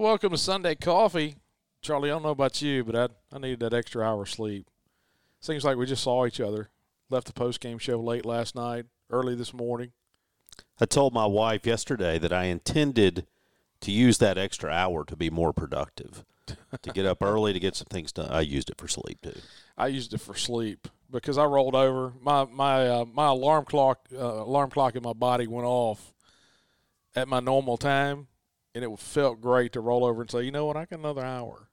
Well, 0.00 0.08
welcome 0.08 0.30
to 0.30 0.38
Sunday 0.38 0.76
Coffee. 0.76 1.36
Charlie, 1.82 2.08
I 2.08 2.14
don't 2.14 2.22
know 2.22 2.30
about 2.30 2.62
you, 2.62 2.84
but 2.84 2.96
I, 2.96 3.36
I 3.36 3.38
needed 3.38 3.60
that 3.60 3.74
extra 3.74 4.02
hour 4.02 4.22
of 4.22 4.30
sleep. 4.30 4.66
Seems 5.40 5.62
like 5.62 5.76
we 5.76 5.84
just 5.84 6.02
saw 6.02 6.24
each 6.24 6.40
other. 6.40 6.70
Left 7.10 7.26
the 7.26 7.34
post 7.34 7.60
game 7.60 7.76
show 7.76 8.00
late 8.00 8.24
last 8.24 8.54
night, 8.54 8.86
early 9.10 9.34
this 9.34 9.52
morning. 9.52 9.92
I 10.80 10.86
told 10.86 11.12
my 11.12 11.26
wife 11.26 11.66
yesterday 11.66 12.18
that 12.18 12.32
I 12.32 12.44
intended 12.44 13.26
to 13.82 13.92
use 13.92 14.16
that 14.16 14.38
extra 14.38 14.70
hour 14.70 15.04
to 15.04 15.16
be 15.16 15.28
more 15.28 15.52
productive, 15.52 16.24
to 16.46 16.92
get 16.94 17.04
up 17.04 17.22
early 17.22 17.52
to 17.52 17.60
get 17.60 17.76
some 17.76 17.88
things 17.90 18.10
done. 18.10 18.30
I 18.30 18.40
used 18.40 18.70
it 18.70 18.78
for 18.78 18.88
sleep 18.88 19.20
too. 19.20 19.38
I 19.76 19.88
used 19.88 20.14
it 20.14 20.22
for 20.22 20.34
sleep 20.34 20.88
because 21.10 21.36
I 21.36 21.44
rolled 21.44 21.74
over. 21.74 22.14
My 22.22 22.46
my 22.46 22.88
uh, 22.88 23.04
my 23.04 23.26
alarm 23.26 23.66
clock 23.66 24.08
uh, 24.14 24.16
alarm 24.18 24.70
clock 24.70 24.96
in 24.96 25.02
my 25.02 25.12
body 25.12 25.46
went 25.46 25.66
off 25.66 26.14
at 27.14 27.28
my 27.28 27.40
normal 27.40 27.76
time, 27.76 28.28
and 28.74 28.84
it 28.84 28.98
felt 28.98 29.40
great 29.40 29.72
to 29.72 29.80
roll 29.80 30.04
over 30.04 30.22
and 30.22 30.30
say, 30.30 30.42
you 30.42 30.50
know 30.50 30.66
what, 30.66 30.76
I 30.76 30.84
got 30.84 30.98
another 30.98 31.24
hour 31.24 31.68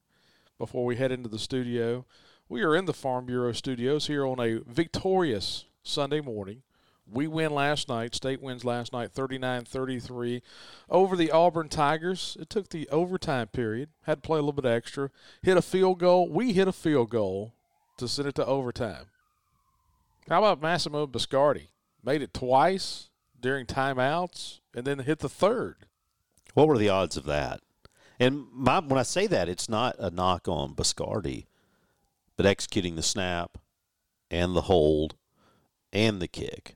before 0.58 0.86
we 0.86 0.96
head 0.96 1.12
into 1.12 1.30
the 1.30 1.40
studio. 1.40 2.06
We 2.50 2.64
are 2.64 2.76
in 2.76 2.86
the 2.86 2.94
Farm 2.94 3.26
Bureau 3.26 3.52
studios 3.52 4.08
here 4.08 4.26
on 4.26 4.40
a 4.40 4.62
victorious 4.66 5.66
Sunday 5.84 6.22
morning. 6.22 6.64
We 7.10 7.28
win 7.28 7.54
last 7.54 7.88
night. 7.88 8.16
State 8.16 8.42
wins 8.42 8.66
last 8.66 8.92
night 8.92 9.12
39 9.12 9.66
33 9.66 10.42
over 10.90 11.16
the 11.16 11.32
Auburn 11.32 11.70
Tigers. 11.70 12.36
It 12.40 12.50
took 12.50 12.70
the 12.70 12.88
overtime 12.90 13.48
period, 13.48 13.90
had 14.04 14.22
to 14.24 14.28
play 14.28 14.40
a 14.40 14.42
little 14.42 14.62
bit 14.62 14.70
extra, 14.70 15.10
hit 15.42 15.58
a 15.58 15.62
field 15.62 16.00
goal. 16.00 16.30
We 16.30 16.54
hit 16.54 16.68
a 16.68 16.74
field 16.74 17.10
goal 17.10 17.54
to 17.98 18.08
send 18.08 18.28
it 18.28 18.36
to 18.36 18.46
overtime. 18.46 19.06
How 20.30 20.40
about 20.40 20.62
Massimo 20.62 21.08
Biscardi? 21.08 21.68
Made 22.04 22.22
it 22.22 22.34
twice 22.34 23.10
during 23.40 23.66
timeouts 23.66 24.60
and 24.76 24.86
then 24.86 25.00
hit 25.00 25.20
the 25.20 25.30
third. 25.30 25.87
What 26.58 26.70
were 26.70 26.80
the 26.80 26.90
odds 26.90 27.18
of 27.18 27.26
that? 27.26 27.62
And 28.20 28.48
my, 28.52 28.80
when 28.80 28.98
I 28.98 29.04
say 29.04 29.28
that, 29.28 29.48
it's 29.48 29.70
not 29.70 29.96
a 30.00 30.10
knock 30.10 30.48
on 30.48 30.74
Biscardi, 30.74 31.46
but 32.36 32.48
executing 32.48 32.96
the 32.96 33.04
snap 33.04 33.60
and 34.32 34.56
the 34.56 34.64
hold 34.64 35.14
and 35.94 36.20
the 36.20 36.28
kick. 36.28 36.76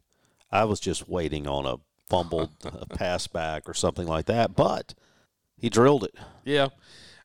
I 0.52 0.66
was 0.66 0.80
just 0.80 1.10
waiting 1.10 1.48
on 1.48 1.66
a 1.66 1.78
fumbled 2.08 2.52
a 2.64 2.86
pass 2.86 3.26
back 3.26 3.68
or 3.68 3.74
something 3.74 4.06
like 4.06 4.28
that, 4.28 4.56
but 4.56 4.94
he 5.58 5.68
drilled 5.68 6.04
it. 6.04 6.14
Yeah. 6.46 6.68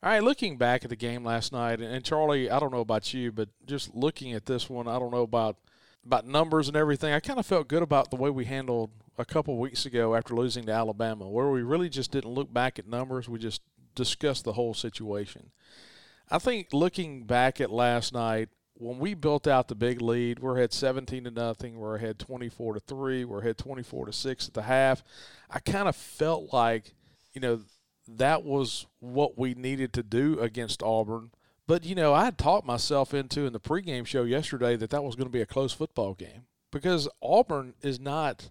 All 0.03 0.11
right, 0.13 0.23
looking 0.23 0.57
back 0.57 0.83
at 0.83 0.89
the 0.89 0.97
game 0.97 1.25
last 1.27 1.53
night, 1.53 1.83
and 1.83 2.03
Charlie, 2.03 2.49
I 2.51 2.59
don't 2.59 2.73
know 2.73 2.81
about 2.81 3.13
you, 3.13 3.33
but 3.33 3.51
just 3.67 3.95
looking 3.95 4.33
at 4.33 4.47
this 4.47 4.71
one, 4.71 4.89
I 4.89 4.99
don't 4.99 5.13
know 5.13 5.25
about 5.25 5.59
about 6.07 6.27
numbers 6.27 6.69
and 6.69 6.77
everything. 6.77 7.13
I 7.13 7.21
kind 7.21 7.39
of 7.39 7.45
felt 7.45 7.69
good 7.69 7.83
about 7.83 8.11
the 8.11 8.17
way 8.17 8.31
we 8.31 8.47
handled 8.47 8.93
a 9.19 9.25
couple 9.25 9.57
weeks 9.59 9.87
ago 9.87 10.15
after 10.15 10.35
losing 10.35 10.67
to 10.67 10.73
Alabama, 10.73 11.29
where 11.29 11.49
we 11.49 11.63
really 11.63 11.89
just 11.89 12.11
didn't 12.11 12.31
look 12.31 12.53
back 12.53 12.79
at 12.79 12.87
numbers. 12.87 13.29
We 13.29 13.39
just 13.39 13.63
discussed 13.95 14.45
the 14.45 14.53
whole 14.53 14.75
situation. 14.75 15.51
I 16.31 16.39
think 16.39 16.69
looking 16.73 17.25
back 17.25 17.61
at 17.61 17.71
last 17.71 18.13
night, 18.13 18.49
when 18.75 18.99
we 18.99 19.15
built 19.15 19.47
out 19.47 19.69
the 19.69 19.75
big 19.75 20.03
lead, 20.03 20.39
we're 20.39 20.57
ahead 20.57 20.73
17 20.73 21.25
to 21.25 21.31
nothing. 21.31 21.79
We're 21.79 21.97
ahead 21.97 22.19
24 22.19 22.75
to 22.75 22.81
three. 22.81 23.25
We're 23.25 23.41
ahead 23.41 23.59
24 23.59 24.07
to 24.07 24.13
six 24.13 24.49
at 24.49 24.55
the 24.55 24.63
half. 24.63 25.03
I 25.49 25.61
kind 25.61 25.89
of 25.89 25.97
felt 25.97 26.53
like, 26.53 26.95
you 27.33 27.41
know, 27.41 27.63
that 28.09 28.45
was 28.45 28.87
what 29.01 29.39
we 29.39 29.55
needed 29.55 29.93
to 29.95 30.03
do 30.03 30.39
against 30.41 30.83
Auburn. 30.83 31.31
But 31.67 31.85
you 31.85 31.95
know, 31.95 32.15
I 32.15 32.25
had 32.25 32.39
talked 32.39 32.67
myself 32.67 33.13
into 33.13 33.47
in 33.47 33.53
the 33.53 33.61
pregame 33.61 34.07
show 34.07 34.23
yesterday 34.23 34.77
that 34.77 34.91
that 34.91 35.03
was 35.03 35.17
going 35.17 35.27
to 35.27 35.33
be 35.33 35.41
a 35.41 35.47
close 35.47 35.73
football 35.73 36.15
game 36.15 36.47
because 36.71 37.09
Auburn 37.23 37.75
is 37.83 37.99
not 37.99 38.51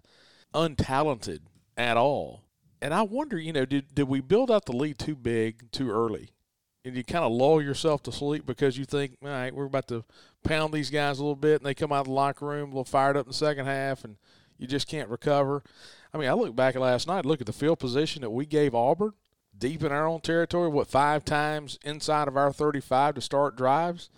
untalented 0.56 1.40
at 1.76 1.96
all. 1.96 2.42
And 2.80 2.94
I 2.94 3.02
wonder, 3.02 3.38
you 3.38 3.52
know, 3.52 3.64
did 3.64 3.94
did 3.94 4.08
we 4.08 4.20
build 4.20 4.50
out 4.50 4.64
the 4.64 4.76
lead 4.76 4.98
too 4.98 5.14
big 5.14 5.70
too 5.70 5.90
early? 5.90 6.30
And 6.84 6.96
you 6.96 7.04
kind 7.04 7.24
of 7.24 7.32
lull 7.32 7.60
yourself 7.60 8.02
to 8.04 8.12
sleep 8.12 8.46
because 8.46 8.78
you 8.78 8.84
think, 8.84 9.16
all 9.22 9.28
right, 9.28 9.54
we're 9.54 9.64
about 9.64 9.88
to 9.88 10.04
pound 10.44 10.72
these 10.72 10.88
guys 10.88 11.18
a 11.18 11.22
little 11.22 11.34
bit, 11.34 11.56
and 11.60 11.66
they 11.66 11.74
come 11.74 11.92
out 11.92 12.00
of 12.00 12.06
the 12.06 12.12
locker 12.12 12.46
room 12.46 12.70
a 12.70 12.72
little 12.72 12.84
fired 12.84 13.16
up 13.16 13.26
in 13.26 13.30
the 13.30 13.36
second 13.36 13.66
half, 13.66 14.04
and 14.04 14.16
you 14.56 14.68
just 14.68 14.86
can't 14.86 15.08
recover. 15.08 15.64
I 16.14 16.18
mean, 16.18 16.28
I 16.28 16.34
look 16.34 16.54
back 16.54 16.76
at 16.76 16.82
last 16.82 17.08
night, 17.08 17.26
look 17.26 17.40
at 17.40 17.46
the 17.46 17.52
field 17.52 17.80
position 17.80 18.22
that 18.22 18.30
we 18.30 18.46
gave 18.46 18.72
Auburn 18.72 19.14
deep 19.58 19.82
in 19.82 19.92
our 19.92 20.06
own 20.06 20.20
territory, 20.20 20.68
what, 20.68 20.88
five 20.88 21.24
times 21.24 21.78
inside 21.84 22.28
of 22.28 22.36
our 22.36 22.52
35 22.52 23.14
to 23.14 23.20
start 23.20 23.56
drives? 23.56 24.10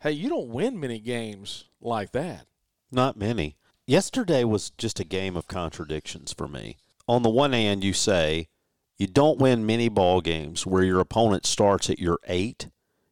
Hey, 0.00 0.12
you 0.12 0.28
don't 0.28 0.48
win 0.48 0.80
many 0.80 0.98
games 0.98 1.66
like 1.80 2.12
that. 2.12 2.46
Not 2.90 3.16
many. 3.16 3.56
Yesterday 3.90 4.44
was 4.44 4.70
just 4.78 5.00
a 5.00 5.04
game 5.04 5.36
of 5.36 5.48
contradictions 5.48 6.32
for 6.32 6.46
me. 6.46 6.76
On 7.08 7.24
the 7.24 7.28
one 7.28 7.52
hand, 7.52 7.82
you 7.82 7.92
say 7.92 8.46
you 8.96 9.08
don't 9.08 9.40
win 9.40 9.66
many 9.66 9.88
ball 9.88 10.20
games 10.20 10.64
where 10.64 10.84
your 10.84 11.00
opponent 11.00 11.44
starts 11.44 11.90
at 11.90 11.98
your 11.98 12.20
8, 12.28 12.68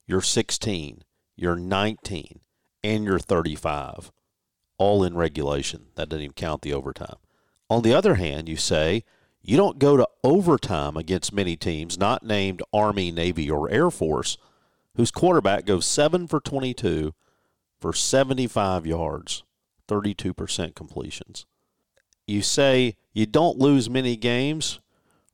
your 0.06 0.20
16, 0.20 1.02
your 1.34 1.56
19, 1.56 2.38
and 2.84 3.02
your 3.02 3.18
35, 3.18 4.12
all 4.78 5.02
in 5.02 5.16
regulation. 5.16 5.86
That 5.96 6.10
doesn't 6.10 6.22
even 6.22 6.34
count 6.34 6.62
the 6.62 6.74
overtime. 6.74 7.16
On 7.68 7.82
the 7.82 7.92
other 7.92 8.14
hand, 8.14 8.48
you 8.48 8.56
say 8.56 9.02
you 9.42 9.56
don't 9.56 9.80
go 9.80 9.96
to 9.96 10.06
overtime 10.22 10.96
against 10.96 11.32
many 11.32 11.56
teams 11.56 11.98
not 11.98 12.22
named 12.22 12.62
Army, 12.72 13.10
Navy, 13.10 13.50
or 13.50 13.68
Air 13.68 13.90
Force, 13.90 14.38
whose 14.94 15.10
quarterback 15.10 15.64
goes 15.64 15.86
7 15.86 16.28
for 16.28 16.38
22 16.38 17.14
for 17.80 17.92
75 17.92 18.86
yards, 18.86 19.42
32% 19.88 20.75
completions. 20.75 21.47
You 22.26 22.43
say 22.43 22.97
you 23.12 23.26
don't 23.26 23.59
lose 23.59 23.88
many 23.88 24.16
games 24.16 24.81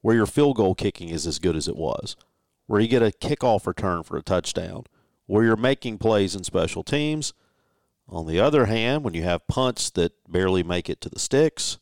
where 0.01 0.15
your 0.15 0.27
field 0.27 0.57
goal 0.57 0.75
kicking 0.75 1.09
is 1.09 1.27
as 1.27 1.39
good 1.39 1.57
as 1.57 1.67
it 1.67 1.77
was, 1.77 2.17
where 2.67 2.81
you 2.81 2.89
get 2.89 3.03
a 3.03 3.07
kickoff 3.11 3.67
return 3.67 4.03
for 4.03 4.17
a 4.17 4.23
touchdown, 4.23 4.85
where 5.27 5.45
you're 5.45 5.57
making 5.57 5.99
plays 5.99 6.35
in 6.35 6.45
special 6.45 6.85
teams. 6.85 7.33
On 8.09 8.27
the 8.27 8.39
other 8.39 8.67
hand, 8.67 9.03
when 9.03 9.15
you 9.15 9.23
have 9.23 9.47
punts 9.49 9.91
that 9.91 10.13
barely 10.31 10.63
make 10.63 10.89
it 10.91 11.01
to 11.01 11.09
the 11.09 11.19
sticks, 11.19 11.79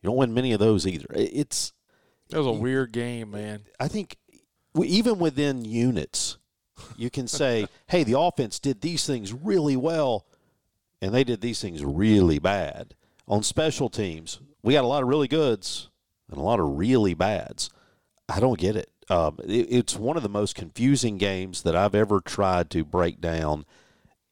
you 0.00 0.08
don't 0.08 0.16
win 0.16 0.32
many 0.32 0.52
of 0.52 0.60
those 0.60 0.86
either. 0.86 1.06
It's 1.10 1.72
it 2.30 2.36
was 2.36 2.46
a 2.46 2.52
weird 2.52 2.92
game, 2.92 3.32
man. 3.32 3.64
I 3.80 3.88
think 3.88 4.16
even 4.80 5.18
within 5.18 5.64
units, 5.64 6.38
you 6.96 7.10
can 7.10 7.26
say, 7.26 7.66
"Hey, 7.88 8.04
the 8.04 8.18
offense 8.18 8.60
did 8.60 8.80
these 8.80 9.06
things 9.06 9.32
really 9.32 9.76
well, 9.76 10.26
and 11.00 11.14
they 11.14 11.24
did 11.24 11.40
these 11.40 11.60
things 11.60 11.84
really 11.84 12.38
bad." 12.38 12.94
On 13.26 13.42
special 13.42 13.88
teams, 13.88 14.40
we 14.62 14.72
got 14.72 14.84
a 14.84 14.88
lot 14.88 15.02
of 15.02 15.08
really 15.08 15.28
goods 15.28 15.90
and 16.30 16.38
a 16.38 16.42
lot 16.42 16.60
of 16.60 16.78
really 16.78 17.14
bads. 17.14 17.70
I 18.28 18.40
don't 18.40 18.58
get 18.58 18.76
it. 18.76 18.90
Um, 19.10 19.38
it. 19.44 19.66
It's 19.70 19.96
one 19.96 20.16
of 20.16 20.22
the 20.22 20.28
most 20.28 20.54
confusing 20.54 21.18
games 21.18 21.62
that 21.62 21.76
I've 21.76 21.94
ever 21.94 22.20
tried 22.20 22.70
to 22.70 22.84
break 22.84 23.20
down, 23.20 23.64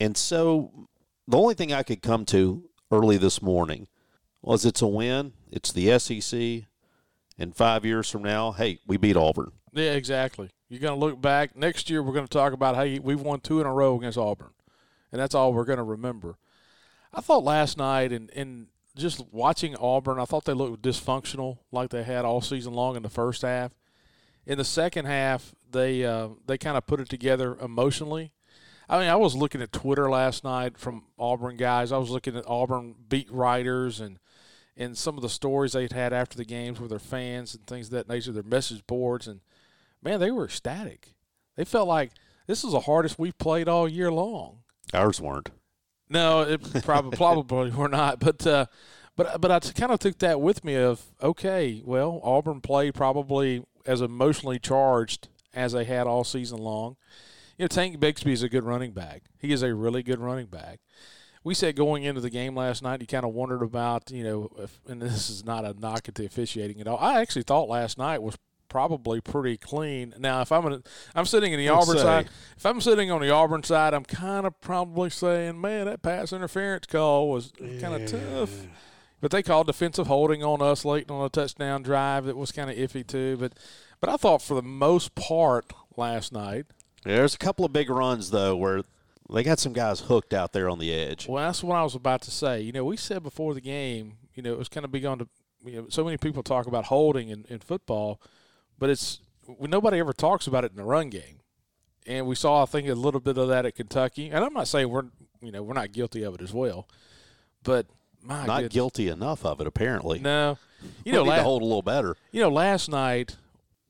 and 0.00 0.16
so 0.16 0.88
the 1.28 1.38
only 1.38 1.54
thing 1.54 1.72
I 1.72 1.82
could 1.82 2.02
come 2.02 2.24
to 2.26 2.68
early 2.90 3.16
this 3.16 3.42
morning 3.42 3.88
was 4.42 4.64
it's 4.64 4.82
a 4.82 4.86
win. 4.86 5.32
It's 5.50 5.72
the 5.72 5.98
SEC. 5.98 6.68
And 7.38 7.54
five 7.54 7.84
years 7.84 8.08
from 8.10 8.22
now, 8.22 8.52
hey, 8.52 8.78
we 8.86 8.96
beat 8.96 9.16
Auburn. 9.16 9.52
Yeah, 9.72 9.92
exactly. 9.92 10.50
You're 10.68 10.80
going 10.80 10.98
to 10.98 11.04
look 11.04 11.20
back 11.20 11.54
next 11.54 11.90
year. 11.90 12.02
We're 12.02 12.14
going 12.14 12.26
to 12.26 12.32
talk 12.32 12.52
about 12.52 12.76
how 12.76 12.84
we've 12.84 13.20
won 13.20 13.40
two 13.40 13.60
in 13.60 13.66
a 13.66 13.72
row 13.72 13.96
against 13.98 14.16
Auburn, 14.16 14.52
and 15.12 15.20
that's 15.20 15.34
all 15.34 15.52
we're 15.52 15.64
going 15.64 15.76
to 15.78 15.84
remember. 15.84 16.38
I 17.16 17.22
thought 17.22 17.44
last 17.44 17.78
night, 17.78 18.12
and 18.12 18.30
and 18.36 18.66
just 18.94 19.24
watching 19.32 19.74
Auburn, 19.76 20.20
I 20.20 20.26
thought 20.26 20.44
they 20.44 20.52
looked 20.52 20.82
dysfunctional, 20.82 21.58
like 21.72 21.90
they 21.90 22.02
had 22.02 22.24
all 22.24 22.42
season 22.42 22.74
long 22.74 22.94
in 22.94 23.02
the 23.02 23.08
first 23.08 23.42
half. 23.42 23.72
In 24.44 24.58
the 24.58 24.64
second 24.64 25.06
half, 25.06 25.54
they 25.70 26.04
uh, 26.04 26.28
they 26.46 26.58
kind 26.58 26.76
of 26.76 26.86
put 26.86 27.00
it 27.00 27.08
together 27.08 27.56
emotionally. 27.60 28.32
I 28.88 29.00
mean, 29.00 29.08
I 29.08 29.16
was 29.16 29.34
looking 29.34 29.62
at 29.62 29.72
Twitter 29.72 30.08
last 30.08 30.44
night 30.44 30.78
from 30.78 31.04
Auburn 31.18 31.56
guys. 31.56 31.90
I 31.90 31.98
was 31.98 32.10
looking 32.10 32.36
at 32.36 32.46
Auburn 32.46 32.94
beat 33.08 33.32
writers 33.32 33.98
and 33.98 34.18
and 34.76 34.96
some 34.96 35.16
of 35.16 35.22
the 35.22 35.30
stories 35.30 35.72
they'd 35.72 35.92
had 35.92 36.12
after 36.12 36.36
the 36.36 36.44
games 36.44 36.78
with 36.78 36.90
their 36.90 36.98
fans 36.98 37.54
and 37.54 37.66
things 37.66 37.86
of 37.86 37.92
that 37.92 38.08
nature, 38.10 38.30
their 38.30 38.42
message 38.42 38.86
boards, 38.86 39.26
and 39.26 39.40
man, 40.02 40.20
they 40.20 40.30
were 40.30 40.44
ecstatic. 40.44 41.14
They 41.56 41.64
felt 41.64 41.88
like 41.88 42.12
this 42.46 42.62
is 42.62 42.72
the 42.72 42.80
hardest 42.80 43.18
we've 43.18 43.38
played 43.38 43.68
all 43.68 43.88
year 43.88 44.12
long. 44.12 44.58
Ours 44.92 45.18
weren't. 45.18 45.50
No, 46.08 46.42
it 46.42 46.60
probably 46.84 47.16
probably 47.16 47.70
were 47.70 47.88
not, 47.88 48.20
but 48.20 48.46
uh, 48.46 48.66
but 49.16 49.40
but 49.40 49.50
I 49.50 49.60
kind 49.60 49.92
of 49.92 49.98
took 49.98 50.18
that 50.18 50.40
with 50.40 50.64
me 50.64 50.76
of 50.76 51.02
okay, 51.22 51.82
well, 51.84 52.20
Auburn 52.22 52.60
played 52.60 52.94
probably 52.94 53.64
as 53.84 54.00
emotionally 54.00 54.58
charged 54.58 55.28
as 55.54 55.72
they 55.72 55.84
had 55.84 56.06
all 56.06 56.24
season 56.24 56.58
long. 56.58 56.96
You 57.56 57.64
know, 57.64 57.68
Tank 57.68 57.98
Bigsby 57.98 58.32
is 58.32 58.42
a 58.42 58.48
good 58.48 58.64
running 58.64 58.92
back. 58.92 59.22
He 59.38 59.52
is 59.52 59.62
a 59.62 59.74
really 59.74 60.02
good 60.02 60.18
running 60.18 60.46
back. 60.46 60.80
We 61.42 61.54
said 61.54 61.76
going 61.76 62.02
into 62.02 62.20
the 62.20 62.28
game 62.28 62.54
last 62.54 62.82
night, 62.82 63.00
you 63.00 63.06
kind 63.06 63.24
of 63.24 63.32
wondered 63.32 63.62
about, 63.62 64.10
you 64.10 64.24
know, 64.24 64.50
if, 64.58 64.80
and 64.88 65.00
this 65.00 65.30
is 65.30 65.44
not 65.44 65.64
a 65.64 65.74
knock 65.78 66.08
at 66.08 66.16
the 66.16 66.26
officiating 66.26 66.80
at 66.80 66.88
all. 66.88 66.98
I 66.98 67.20
actually 67.20 67.44
thought 67.44 67.68
last 67.68 67.98
night 67.98 68.20
was 68.20 68.36
probably 68.68 69.20
pretty 69.20 69.56
clean. 69.56 70.14
Now, 70.18 70.40
if 70.42 70.52
I'm 70.52 70.62
gonna, 70.62 70.82
I'm 71.14 71.26
sitting 71.26 71.52
in 71.52 71.58
the 71.58 71.70
Let's 71.70 71.88
Auburn 71.88 71.98
say. 71.98 72.02
side. 72.04 72.28
If 72.56 72.66
I'm 72.66 72.80
sitting 72.80 73.10
on 73.10 73.20
the 73.20 73.30
Auburn 73.30 73.62
side, 73.62 73.94
I'm 73.94 74.04
kind 74.04 74.46
of 74.46 74.60
probably 74.60 75.10
saying, 75.10 75.60
man, 75.60 75.86
that 75.86 76.02
pass 76.02 76.32
interference 76.32 76.86
call 76.86 77.30
was 77.30 77.52
kind 77.80 77.94
of 78.02 78.06
tough. 78.10 78.50
But 79.20 79.30
they 79.30 79.42
called 79.42 79.66
defensive 79.66 80.06
holding 80.08 80.44
on 80.44 80.60
us 80.60 80.84
late 80.84 81.10
on 81.10 81.24
a 81.24 81.28
touchdown 81.30 81.82
drive 81.82 82.26
that 82.26 82.36
was 82.36 82.52
kind 82.52 82.70
of 82.70 82.76
iffy 82.76 83.06
too. 83.06 83.36
But 83.38 83.54
but 84.00 84.10
I 84.10 84.16
thought 84.16 84.42
for 84.42 84.54
the 84.54 84.62
most 84.62 85.14
part 85.14 85.72
last 85.96 86.32
night, 86.32 86.66
There's 87.02 87.34
a 87.34 87.38
couple 87.38 87.64
of 87.64 87.72
big 87.72 87.88
runs 87.88 88.30
though 88.30 88.54
where 88.56 88.82
they 89.32 89.42
got 89.42 89.58
some 89.58 89.72
guys 89.72 90.00
hooked 90.00 90.34
out 90.34 90.52
there 90.52 90.68
on 90.68 90.78
the 90.78 90.92
edge. 90.92 91.26
well, 91.26 91.44
that's 91.44 91.64
what 91.64 91.76
I 91.76 91.82
was 91.82 91.94
about 91.94 92.20
to 92.22 92.30
say. 92.30 92.60
You 92.60 92.72
know, 92.72 92.84
we 92.84 92.96
said 92.96 93.22
before 93.22 93.54
the 93.54 93.60
game, 93.60 94.18
you 94.34 94.42
know, 94.42 94.52
it 94.52 94.58
was 94.58 94.68
kind 94.68 94.84
of 94.84 94.92
big 94.92 95.04
on 95.04 95.18
to, 95.18 95.28
you 95.64 95.82
know, 95.82 95.86
so 95.88 96.04
many 96.04 96.16
people 96.18 96.42
talk 96.44 96.66
about 96.66 96.84
holding 96.84 97.30
in, 97.30 97.44
in 97.48 97.58
football, 97.58 98.20
but 98.78 98.90
it's 98.90 99.20
nobody 99.60 99.98
ever 99.98 100.12
talks 100.12 100.46
about 100.46 100.64
it 100.64 100.70
in 100.72 100.76
the 100.76 100.84
run 100.84 101.08
game. 101.10 101.40
And 102.06 102.26
we 102.26 102.34
saw, 102.36 102.62
I 102.62 102.66
think, 102.66 102.88
a 102.88 102.94
little 102.94 103.20
bit 103.20 103.36
of 103.36 103.48
that 103.48 103.66
at 103.66 103.74
Kentucky. 103.74 104.30
And 104.30 104.44
I'm 104.44 104.52
not 104.54 104.68
saying 104.68 104.88
we're, 104.88 105.06
you 105.40 105.50
know, 105.50 105.62
we're 105.62 105.74
not 105.74 105.92
guilty 105.92 106.22
of 106.22 106.34
it 106.36 106.42
as 106.42 106.52
well, 106.52 106.88
but 107.64 107.86
my 108.22 108.46
Not 108.46 108.56
goodness. 108.58 108.72
guilty 108.74 109.08
enough 109.08 109.44
of 109.44 109.60
it 109.60 109.66
apparently. 109.66 110.18
No, 110.20 110.58
you 111.04 111.12
know, 111.12 111.24
need 111.24 111.36
to 111.36 111.42
hold 111.42 111.62
a 111.62 111.64
little 111.64 111.82
better. 111.82 112.16
You 112.32 112.40
know, 112.42 112.48
last 112.48 112.88
night 112.88 113.36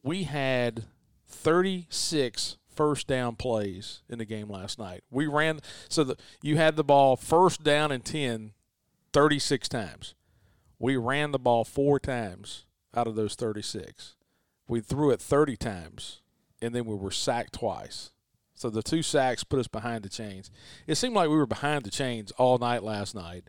we 0.02 0.24
had 0.24 0.84
36 1.26 2.56
first 2.74 3.06
down 3.06 3.36
plays 3.36 4.00
in 4.08 4.18
the 4.18 4.24
game 4.24 4.48
last 4.50 4.78
night. 4.78 5.02
We 5.10 5.26
ran 5.26 5.60
so 5.88 6.04
the 6.04 6.16
you 6.42 6.56
had 6.56 6.76
the 6.76 6.84
ball 6.84 7.16
first 7.16 7.62
down 7.62 7.90
and 7.90 8.04
10 8.04 8.52
36 9.12 9.68
times. 9.68 10.14
We 10.78 10.96
ran 10.96 11.30
the 11.32 11.38
ball 11.38 11.64
4 11.64 11.98
times 12.00 12.66
out 12.94 13.06
of 13.06 13.14
those 13.14 13.34
36. 13.34 14.15
We 14.68 14.80
threw 14.80 15.10
it 15.10 15.20
30 15.20 15.56
times 15.56 16.20
and 16.60 16.74
then 16.74 16.84
we 16.84 16.94
were 16.94 17.10
sacked 17.10 17.52
twice. 17.54 18.10
So 18.54 18.70
the 18.70 18.82
two 18.82 19.02
sacks 19.02 19.44
put 19.44 19.58
us 19.58 19.68
behind 19.68 20.02
the 20.02 20.08
chains. 20.08 20.50
It 20.86 20.94
seemed 20.94 21.14
like 21.14 21.28
we 21.28 21.36
were 21.36 21.46
behind 21.46 21.84
the 21.84 21.90
chains 21.90 22.32
all 22.32 22.58
night 22.58 22.82
last 22.82 23.14
night. 23.14 23.44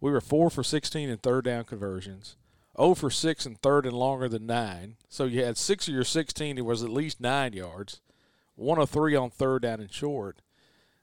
We 0.00 0.10
were 0.10 0.20
4 0.20 0.50
for 0.50 0.62
16 0.62 1.08
in 1.08 1.18
third 1.18 1.44
down 1.44 1.64
conversions. 1.64 2.36
0 2.78 2.94
for 2.94 3.10
6 3.10 3.46
and 3.46 3.60
third 3.60 3.86
and 3.86 3.94
longer 3.94 4.28
than 4.28 4.46
9. 4.46 4.96
So 5.08 5.24
you 5.24 5.44
had 5.44 5.58
6 5.58 5.88
of 5.88 5.94
your 5.94 6.04
16, 6.04 6.58
it 6.58 6.64
was 6.64 6.82
at 6.82 6.90
least 6.90 7.20
9 7.20 7.52
yards. 7.52 8.00
1 8.54 8.78
of 8.78 8.90
3 8.90 9.14
on 9.14 9.30
third 9.30 9.62
down 9.62 9.80
and 9.80 9.92
short. 9.92 10.40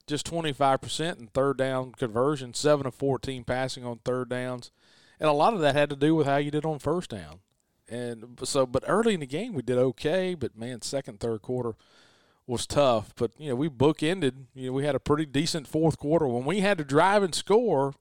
Just 0.08 0.30
25% 0.30 1.20
in 1.20 1.28
third 1.28 1.58
down 1.58 1.94
conversion, 1.94 2.54
7 2.54 2.86
of 2.86 2.96
14 2.96 3.44
passing 3.44 3.86
on 3.86 4.00
third 4.00 4.30
downs. 4.30 4.72
And 5.20 5.30
a 5.30 5.34
lot 5.34 5.54
of 5.54 5.62
that 5.62 5.76
had 5.76 5.90
to 5.92 5.96
do 5.96 6.16
with 6.16 6.28
how 6.28 6.38
you 6.38 6.52
did 6.52 6.66
on 6.66 6.80
first 6.80 7.12
down. 7.12 7.40
And 7.90 8.40
so, 8.44 8.66
but 8.66 8.84
early 8.88 9.14
in 9.14 9.20
the 9.20 9.26
game, 9.26 9.54
we 9.54 9.62
did 9.62 9.78
okay. 9.78 10.36
But 10.36 10.58
man, 10.58 10.82
second, 10.82 11.20
third 11.20 11.42
quarter 11.42 11.76
was 12.48 12.66
tough. 12.66 13.14
But, 13.16 13.32
you 13.38 13.50
know, 13.50 13.56
we 13.56 13.70
bookended. 13.70 14.46
You 14.54 14.68
know, 14.68 14.74
we 14.74 14.86
had 14.86 14.96
a 14.96 15.00
pretty 15.00 15.26
decent 15.26 15.68
fourth 15.68 15.98
quarter. 15.98 16.28
When 16.28 16.46
we 16.46 16.62
had 16.62 16.78
to 16.78 16.84
drive 16.84 17.24
and 17.24 17.36
score, 17.36 17.94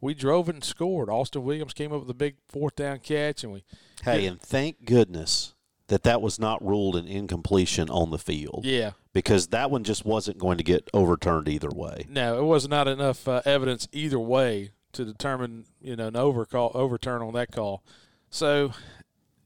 we 0.00 0.14
drove 0.14 0.48
it 0.48 0.54
and 0.56 0.64
scored. 0.64 1.08
Austin 1.10 1.44
Williams 1.44 1.74
came 1.74 1.92
up 1.92 2.00
with 2.00 2.10
a 2.10 2.14
big 2.14 2.36
fourth 2.48 2.76
down 2.76 2.98
catch, 3.00 3.44
and 3.44 3.52
we 3.52 3.64
Hey, 4.02 4.26
and 4.26 4.40
thank 4.40 4.84
goodness 4.86 5.54
that 5.88 6.04
that 6.04 6.22
was 6.22 6.38
not 6.38 6.64
ruled 6.64 6.96
an 6.96 7.06
incompletion 7.06 7.90
on 7.90 8.10
the 8.10 8.18
field. 8.18 8.62
yeah, 8.64 8.92
Because 9.12 9.48
that 9.48 9.70
one 9.70 9.84
just 9.84 10.04
wasn't 10.04 10.38
going 10.38 10.56
to 10.56 10.64
get 10.64 10.88
overturned 10.94 11.48
either 11.48 11.68
way. 11.68 12.06
no, 12.08 12.38
it 12.38 12.44
was 12.44 12.68
not 12.68 12.86
enough 12.88 13.26
uh, 13.28 13.42
evidence 13.44 13.88
either 13.92 14.18
way 14.18 14.70
to 14.92 15.04
determine 15.04 15.66
you 15.80 15.96
know 15.96 16.06
an 16.08 16.16
overcall 16.16 16.70
overturn 16.74 17.22
on 17.22 17.34
that 17.34 17.52
call. 17.52 17.82
So, 18.30 18.72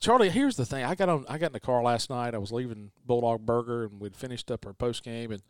Charlie, 0.05 0.29
here's 0.29 0.57
the 0.57 0.67
thing: 0.67 0.85
I 0.85 0.95
got 0.95 1.09
on 1.09 1.25
I 1.31 1.39
got 1.39 1.47
in 1.47 1.53
the 1.55 1.61
car 1.61 1.83
last 1.83 2.11
night. 2.11 2.35
I 2.35 2.39
was 2.39 2.53
leaving 2.53 2.91
Bulldog 3.07 3.47
Burger, 3.47 3.85
and 3.85 3.99
we'd 3.99 4.15
finished 4.15 4.51
up 4.51 4.67
our 4.67 4.75
post 4.75 5.03
game, 5.03 5.33
and 5.33 5.41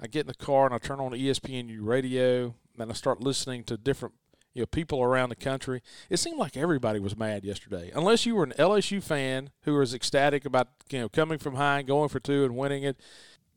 I 0.00 0.08
get 0.08 0.22
in 0.22 0.26
the 0.26 0.34
car 0.34 0.66
and 0.66 0.74
I 0.74 0.78
turn 0.78 0.98
on 0.98 1.12
the 1.12 1.28
ESPNU 1.28 1.78
radio, 1.82 2.56
and 2.76 2.90
I 2.90 2.94
start 2.94 3.20
listening 3.20 3.62
to 3.64 3.76
different 3.76 4.16
you 4.52 4.62
know 4.62 4.66
people 4.66 5.00
around 5.00 5.28
the 5.28 5.36
country. 5.36 5.80
It 6.10 6.16
seemed 6.16 6.40
like 6.40 6.56
everybody 6.56 6.98
was 6.98 7.16
mad 7.16 7.44
yesterday, 7.44 7.92
unless 7.94 8.26
you 8.26 8.34
were 8.34 8.42
an 8.42 8.54
LSU 8.58 9.00
fan 9.00 9.50
who 9.62 9.74
was 9.74 9.94
ecstatic 9.94 10.44
about 10.44 10.66
you 10.90 10.98
know 10.98 11.08
coming 11.08 11.38
from 11.38 11.54
high, 11.54 11.78
and 11.78 11.86
going 11.86 12.08
for 12.08 12.18
two, 12.18 12.44
and 12.44 12.56
winning 12.56 12.82
it, 12.82 12.98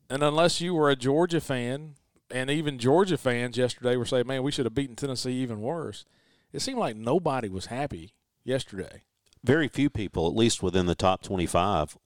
and 0.08 0.22
unless 0.22 0.60
you 0.60 0.72
were 0.72 0.88
a 0.88 0.94
Georgia 0.94 1.40
fan, 1.40 1.96
and 2.30 2.48
even 2.48 2.78
Georgia 2.78 3.18
fans 3.18 3.58
yesterday 3.58 3.96
were 3.96 4.06
saying, 4.06 4.28
"Man, 4.28 4.44
we 4.44 4.52
should 4.52 4.66
have 4.66 4.74
beaten 4.74 4.94
Tennessee 4.94 5.32
even 5.32 5.62
worse." 5.62 6.04
It 6.52 6.62
seemed 6.62 6.78
like 6.78 6.94
nobody 6.94 7.48
was 7.48 7.66
happy 7.66 8.14
yesterday. 8.44 9.02
Very 9.44 9.68
few 9.68 9.90
people, 9.90 10.28
at 10.28 10.36
least 10.36 10.62
within 10.62 10.86
the 10.86 10.94
top 10.94 11.22
25, 11.22 11.98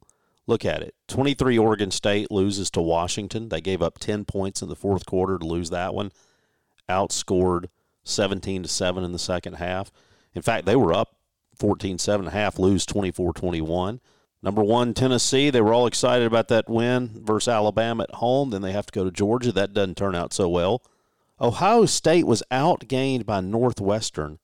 look 0.46 0.64
at 0.64 0.82
it. 0.82 0.94
23 1.08 1.58
Oregon 1.58 1.90
State 1.90 2.30
loses 2.30 2.70
to 2.70 2.80
Washington. 2.80 3.48
They 3.50 3.60
gave 3.60 3.82
up 3.82 3.98
10 3.98 4.24
points 4.24 4.62
in 4.62 4.68
the 4.68 4.76
fourth 4.76 5.04
quarter 5.06 5.38
to 5.38 5.46
lose 5.46 5.70
that 5.70 5.94
one. 5.94 6.12
Outscored 6.88 7.66
17 8.04 8.62
to 8.62 8.68
7 8.68 9.04
in 9.04 9.12
the 9.12 9.18
second 9.18 9.54
half. 9.54 9.90
In 10.34 10.42
fact, 10.42 10.66
they 10.66 10.76
were 10.76 10.94
up 10.94 11.16
14 11.56 11.98
7 11.98 12.26
and 12.26 12.34
a 12.34 12.38
half, 12.38 12.58
lose 12.58 12.86
24 12.86 13.32
21. 13.32 14.00
Number 14.42 14.62
one, 14.62 14.94
Tennessee. 14.94 15.50
They 15.50 15.60
were 15.60 15.72
all 15.72 15.86
excited 15.86 16.26
about 16.26 16.48
that 16.48 16.68
win 16.68 17.20
versus 17.24 17.48
Alabama 17.48 18.04
at 18.04 18.16
home. 18.16 18.50
Then 18.50 18.62
they 18.62 18.72
have 18.72 18.86
to 18.86 18.92
go 18.92 19.04
to 19.04 19.10
Georgia. 19.10 19.50
That 19.50 19.72
doesn't 19.72 19.96
turn 19.96 20.14
out 20.14 20.32
so 20.32 20.48
well. 20.48 20.82
Ohio 21.40 21.84
State 21.86 22.26
was 22.26 22.42
outgained 22.50 23.26
by 23.26 23.40
Northwestern, 23.40 24.38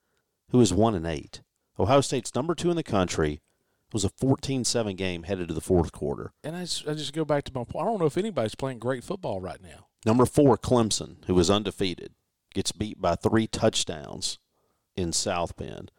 who 0.51 0.61
is 0.61 0.75
1 0.75 0.95
and 0.95 1.07
8. 1.07 1.42
Ohio 1.79 2.01
State's 2.01 2.35
number 2.35 2.55
two 2.55 2.71
in 2.71 2.77
the 2.77 2.83
country. 2.83 3.35
It 3.35 3.95
was 3.95 4.05
a 4.05 4.11
14 4.11 4.65
7 4.65 4.97
game 4.97 5.25
headed 5.25 5.49
to 5.49 5.55
the 5.55 5.61
fourth 5.61 5.93
quarter. 5.93 6.33
And 6.43 6.57
I 6.57 6.63
just, 6.63 6.89
I 6.89 6.95
just 6.95 7.13
go 7.13 7.25
back 7.25 7.45
to 7.45 7.53
my 7.55 7.65
point. 7.65 7.87
I 7.87 7.89
don't 7.89 8.01
know 8.01 8.07
if 8.07 8.19
anybody's 8.19 8.55
playing 8.55 8.79
great 8.79 9.05
football 9.05 9.41
right 9.41 9.63
now. 9.63 9.87
Number 10.05 10.27
four, 10.27 10.57
Clemson, 10.59 11.25
who 11.27 11.35
was 11.35 11.51
undefeated, 11.51 12.13
gets 12.55 12.73
beat 12.73 13.01
by 13.01 13.15
three 13.15 13.47
touchdowns 13.47 14.39
in 14.97 15.13
South 15.13 15.57
Bend. 15.57 15.93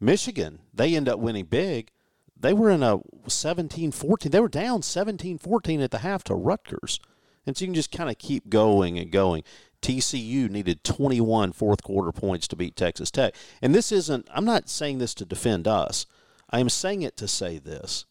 Michigan, 0.00 0.60
they 0.74 0.94
end 0.94 1.08
up 1.08 1.18
winning 1.18 1.46
big. 1.46 1.90
They 2.38 2.52
were 2.52 2.70
in 2.70 2.82
a 2.82 3.00
17 3.26 3.92
14. 3.92 4.30
They 4.30 4.40
were 4.40 4.48
down 4.48 4.82
17 4.82 5.38
14 5.38 5.80
at 5.80 5.90
the 5.90 5.98
half 5.98 6.22
to 6.24 6.34
Rutgers. 6.34 7.00
And 7.46 7.56
so 7.56 7.64
you 7.64 7.68
can 7.68 7.74
just 7.74 7.92
kind 7.92 8.10
of 8.10 8.18
keep 8.18 8.48
going 8.50 8.98
and 8.98 9.10
going. 9.10 9.44
TCU 9.82 10.48
needed 10.50 10.84
21 10.84 11.52
fourth 11.52 11.82
quarter 11.82 12.12
points 12.12 12.48
to 12.48 12.56
beat 12.56 12.76
Texas 12.76 13.10
Tech. 13.10 13.34
And 13.62 13.74
this 13.74 13.92
isn't, 13.92 14.28
I'm 14.32 14.44
not 14.44 14.68
saying 14.68 14.98
this 14.98 15.14
to 15.14 15.24
defend 15.24 15.66
us. 15.68 16.06
I 16.50 16.60
am 16.60 16.68
saying 16.68 17.02
it 17.02 17.16
to 17.18 17.28
say 17.28 17.58
this. 17.58 18.04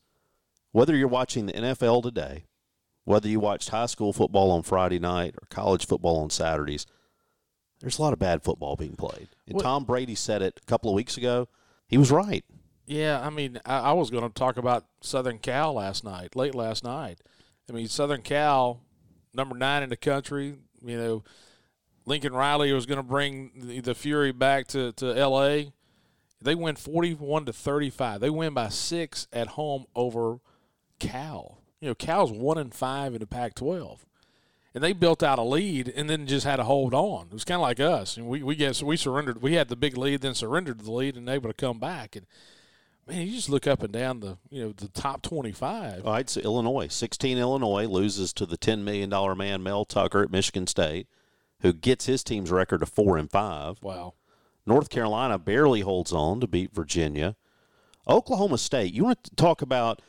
Whether 0.72 0.96
you're 0.96 1.08
watching 1.08 1.46
the 1.46 1.54
NFL 1.54 2.04
today, 2.04 2.46
whether 3.06 3.28
you 3.30 3.40
watched 3.40 3.70
high 3.70 3.86
school 3.86 4.12
football 4.14 4.52
on 4.52 4.64
Friday 4.64 5.00
night 5.00 5.36
or 5.42 5.48
college 5.50 5.86
football 5.88 6.18
on 6.18 6.30
Saturdays, 6.30 6.86
there's 7.80 8.00
a 8.00 8.02
lot 8.02 8.14
of 8.14 8.20
bad 8.20 8.44
football 8.44 8.76
being 8.76 8.96
played. 8.96 9.30
And 9.48 9.56
What- 9.56 9.64
Tom 9.64 9.86
Brady 9.86 10.16
said 10.16 10.42
it 10.42 10.60
a 10.62 10.66
couple 10.66 10.90
of 10.90 10.96
weeks 10.96 11.18
ago. 11.18 11.48
He 11.88 11.98
was 11.98 12.12
right. 12.12 12.44
Yeah, 12.88 13.20
I 13.26 13.30
mean, 13.30 13.60
I, 13.66 13.80
I 13.80 13.92
was 13.94 14.10
going 14.10 14.24
to 14.24 14.30
talk 14.34 14.58
about 14.58 14.86
Southern 15.02 15.40
Cal 15.40 15.74
last 15.74 16.04
night, 16.04 16.36
late 16.36 16.54
last 16.56 16.84
night. 16.84 17.20
I 17.70 17.74
mean, 17.74 17.88
Southern 17.88 18.22
Cal, 18.22 18.82
number 19.34 19.56
nine 19.58 19.82
in 19.82 19.90
the 19.90 19.98
country. 19.98 20.56
You 20.84 20.98
know, 20.98 21.24
Lincoln 22.06 22.34
Riley 22.34 22.72
was 22.72 22.86
going 22.86 22.98
to 22.98 23.04
bring 23.04 23.52
the, 23.56 23.80
the 23.82 23.96
Fury 23.96 24.32
back 24.32 24.68
to, 24.68 24.92
to 24.94 25.18
L.A. 25.18 25.72
They 26.42 26.56
win 26.56 26.76
41 26.76 27.46
to 27.46 27.54
35. 27.54 28.22
They 28.22 28.30
win 28.30 28.54
by 28.54 28.70
six 28.70 29.28
at 29.34 29.48
home 29.50 29.86
over 29.96 30.40
Cal. 31.00 31.60
You 31.80 31.90
know, 31.90 31.96
Cal's 31.96 32.32
one 32.32 32.58
and 32.58 32.74
five 32.74 33.14
in 33.14 33.20
the 33.20 33.28
Pac-12, 33.28 34.00
and 34.74 34.84
they 34.84 34.94
built 34.94 35.24
out 35.24 35.40
a 35.40 35.44
lead 35.44 35.92
and 35.96 36.10
then 36.10 36.28
just 36.28 36.46
had 36.46 36.56
to 36.58 36.64
hold 36.64 36.94
on. 36.94 37.28
It 37.28 37.34
was 37.34 37.46
kind 37.46 37.58
of 37.58 37.62
like 37.62 37.80
us, 37.80 38.18
and 38.18 38.28
we 38.28 38.42
we 38.42 38.56
guess 38.56 38.82
we 38.82 38.98
surrendered. 38.98 39.42
We 39.42 39.54
had 39.54 39.70
the 39.70 39.76
big 39.76 39.98
lead, 39.98 40.22
then 40.22 40.34
surrendered 40.34 40.82
the 40.82 40.92
lead, 40.92 41.18
and 41.18 41.30
able 41.30 41.50
to 41.50 41.54
come 41.54 41.80
back. 41.80 42.16
And 42.16 42.26
man, 43.08 43.28
you 43.28 43.34
just 43.34 43.50
look 43.50 43.68
up 43.68 43.84
and 43.84 43.92
down 43.92 44.20
the 44.20 44.38
you 44.50 44.64
know 44.64 44.72
the 44.72 44.88
top 44.88 45.22
25. 45.22 46.06
All 46.06 46.14
right, 46.14 46.30
so 46.30 46.42
Illinois, 46.42 46.88
16 46.88 47.38
Illinois 47.38 47.86
loses 47.86 48.34
to 48.34 48.46
the 48.46 48.58
$10 48.58 48.84
million 48.84 49.10
man 49.38 49.64
Mel 49.64 49.86
Tucker 49.86 50.24
at 50.24 50.32
Michigan 50.32 50.68
State, 50.68 51.08
who 51.66 51.74
gets 51.74 52.06
his 52.06 52.24
team's 52.24 52.52
record 52.52 52.80
to 52.80 52.86
4 52.86 53.18
and 53.18 53.32
5. 53.32 53.82
Wow. 53.82 54.14
North 54.66 54.90
Carolina 54.90 55.40
barely 55.40 55.82
holds 55.82 56.14
on 56.14 56.40
to 56.40 56.48
beat 56.48 56.74
Virginia. 56.74 57.36
Oklahoma 58.08 58.58
State, 58.58 58.94
you 58.94 59.04
want 59.04 59.24
to 59.24 59.36
talk 59.36 59.62
about 59.62 60.02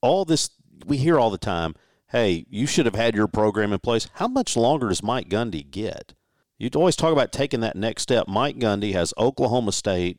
all 0.00 0.24
this 0.24 0.50
we 0.86 0.96
hear 0.96 1.18
all 1.18 1.30
the 1.30 1.38
time, 1.38 1.74
hey, 2.08 2.46
you 2.48 2.66
should 2.66 2.86
have 2.86 2.94
had 2.94 3.14
your 3.14 3.26
program 3.26 3.72
in 3.72 3.78
place. 3.78 4.08
How 4.14 4.28
much 4.28 4.56
longer 4.56 4.88
does 4.88 5.02
Mike 5.02 5.28
Gundy 5.28 5.68
get? 5.68 6.14
You'd 6.58 6.76
always 6.76 6.96
talk 6.96 7.12
about 7.12 7.32
taking 7.32 7.60
that 7.60 7.76
next 7.76 8.02
step. 8.02 8.28
Mike 8.28 8.58
Gundy 8.58 8.92
has 8.92 9.14
Oklahoma 9.18 9.72
State 9.72 10.18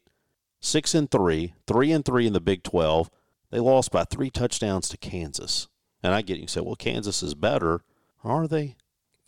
6 0.62 0.94
and 0.96 1.12
3, 1.12 1.54
3 1.68 1.92
and 1.92 2.04
3 2.04 2.28
in 2.28 2.34
the 2.34 2.42
Big 2.42 2.64
12. 2.64 3.10
They 3.52 3.60
lost 3.60 3.92
by 3.92 4.04
3 4.04 4.30
touchdowns 4.30 4.90
to 4.90 4.98
Kansas. 4.98 5.68
And 6.04 6.14
I 6.14 6.22
get 6.22 6.38
you 6.38 6.48
say, 6.48 6.62
well, 6.62 6.76
Kansas 6.76 7.24
is 7.24 7.34
better. 7.34 7.82
Are 8.24 8.48
they? 8.48 8.76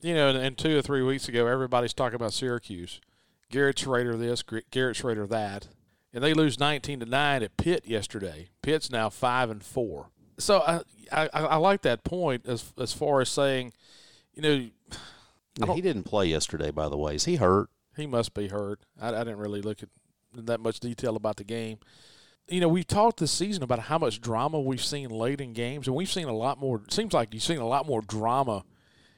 You 0.02 0.14
know, 0.14 0.30
and, 0.30 0.38
and 0.38 0.58
two 0.58 0.78
or 0.78 0.82
three 0.82 1.02
weeks 1.02 1.28
ago, 1.28 1.48
everybody's 1.48 1.94
talking 1.94 2.16
about 2.16 2.34
Syracuse. 2.34 3.02
Garrett 3.50 3.78
Shrader 3.78 4.18
this, 4.18 4.44
Garrett 4.44 4.98
Shrader 4.98 5.28
that, 5.30 5.70
and 6.14 6.24
they 6.24 6.34
lose 6.34 6.60
19 6.60 7.00
to 7.00 7.06
nine 7.06 7.44
at 7.44 7.56
Pitt 7.58 7.88
yesterday. 7.88 8.50
Pitt's 8.62 8.92
now 8.92 9.10
five 9.10 9.50
and 9.50 9.64
four. 9.64 10.10
So 10.38 10.60
I, 10.60 10.82
I, 11.12 11.28
I 11.34 11.56
like 11.56 11.82
that 11.84 12.04
point 12.04 12.46
as 12.46 12.74
as 12.78 12.94
far 12.94 13.22
as 13.22 13.30
saying, 13.30 13.74
you 14.34 14.42
know, 14.42 15.74
he 15.74 15.82
didn't 15.82 16.04
play 16.04 16.28
yesterday. 16.28 16.72
By 16.72 16.90
the 16.90 16.98
way, 16.98 17.16
is 17.16 17.26
he 17.26 17.38
hurt? 17.38 17.70
He 17.96 18.06
must 18.06 18.34
be 18.34 18.50
hurt. 18.50 18.82
I, 19.02 19.10
I 19.10 19.20
didn't 19.20 19.40
really 19.40 19.62
look 19.62 19.82
at 19.82 19.90
that 20.34 20.60
much 20.60 20.80
detail 20.80 21.16
about 21.16 21.38
the 21.38 21.44
game. 21.44 21.80
You 22.50 22.62
know, 22.62 22.70
we've 22.70 22.88
talked 22.88 23.20
this 23.20 23.32
season 23.32 23.64
about 23.64 23.80
how 23.80 23.98
much 23.98 24.22
drama 24.22 24.60
we've 24.60 24.84
seen 24.84 25.10
late 25.10 25.42
in 25.42 25.54
games, 25.54 25.88
and 25.88 25.96
we've 25.96 26.12
seen 26.12 26.28
a 26.28 26.34
lot 26.34 26.60
more. 26.60 26.82
It 26.86 26.94
seems 26.94 27.14
like 27.14 27.34
you've 27.34 27.44
seen 27.44 27.58
a 27.58 27.68
lot 27.68 27.88
more 27.88 28.02
drama 28.02 28.64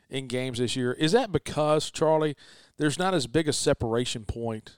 in 0.09 0.27
games 0.27 0.59
this 0.59 0.75
year. 0.75 0.93
Is 0.93 1.11
that 1.11 1.31
because 1.31 1.91
Charlie, 1.91 2.35
there's 2.77 2.99
not 2.99 3.13
as 3.13 3.27
big 3.27 3.47
a 3.47 3.53
separation 3.53 4.25
point 4.25 4.77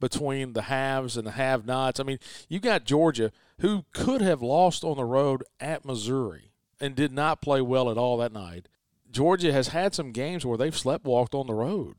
between 0.00 0.52
the 0.52 0.62
haves 0.62 1.16
and 1.16 1.26
the 1.26 1.32
have-nots? 1.32 1.98
I 1.98 2.04
mean, 2.04 2.18
you 2.48 2.60
got 2.60 2.84
Georgia 2.84 3.32
who 3.60 3.84
could 3.92 4.20
have 4.20 4.42
lost 4.42 4.84
on 4.84 4.96
the 4.96 5.04
road 5.04 5.42
at 5.58 5.84
Missouri 5.84 6.52
and 6.80 6.94
did 6.94 7.12
not 7.12 7.42
play 7.42 7.60
well 7.60 7.90
at 7.90 7.98
all 7.98 8.16
that 8.18 8.32
night. 8.32 8.68
Georgia 9.10 9.52
has 9.52 9.68
had 9.68 9.94
some 9.94 10.12
games 10.12 10.44
where 10.44 10.58
they've 10.58 10.74
sleptwalked 10.74 11.34
on 11.34 11.46
the 11.46 11.54
road, 11.54 11.96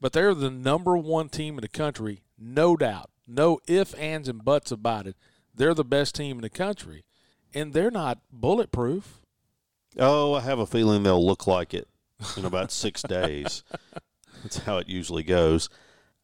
but 0.00 0.12
they're 0.12 0.34
the 0.34 0.50
number 0.50 0.96
one 0.96 1.28
team 1.28 1.58
in 1.58 1.62
the 1.62 1.68
country, 1.68 2.22
no 2.38 2.76
doubt, 2.76 3.10
no 3.26 3.58
ifs, 3.66 3.94
ands, 3.94 4.28
and 4.28 4.44
buts 4.44 4.70
about 4.70 5.06
it. 5.06 5.16
They're 5.54 5.74
the 5.74 5.84
best 5.84 6.14
team 6.14 6.36
in 6.36 6.42
the 6.42 6.50
country, 6.50 7.04
and 7.52 7.72
they're 7.72 7.90
not 7.90 8.20
bulletproof. 8.32 9.20
Oh, 9.98 10.34
I 10.34 10.40
have 10.40 10.58
a 10.58 10.66
feeling 10.66 11.02
they'll 11.02 11.24
look 11.24 11.46
like 11.46 11.74
it 11.74 11.88
in 12.36 12.44
about 12.44 12.72
six 12.72 13.02
days. 13.08 13.62
That's 14.42 14.58
how 14.58 14.78
it 14.78 14.88
usually 14.88 15.22
goes. 15.22 15.68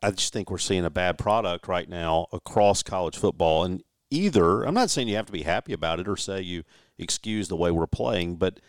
I 0.03 0.11
just 0.11 0.33
think 0.33 0.51
we're 0.51 0.59
seeing 0.59 0.85
a 0.85 0.91
bad 0.91 1.19
product 1.19 1.69
right 1.69 1.89
now 1.89 2.27
across 2.33 2.83
college 2.83 3.17
football. 3.17 3.65
And 3.65 3.83
either, 4.11 4.63
I'm 4.63 4.75
not 4.75 4.91
saying 4.91 5.09
you 5.09 5.17
have 5.17 5.27
to 5.27 5.33
be 5.33 5.43
happy 5.43 5.73
about 5.73 6.01
it 6.01 6.09
or 6.09 6.17
say 6.17 6.41
you 6.41 6.65
excuse 6.99 7.49
the 7.49 7.57
way 7.57 7.71
we're 7.71 7.87
playing, 7.87 8.37
but 8.37 8.61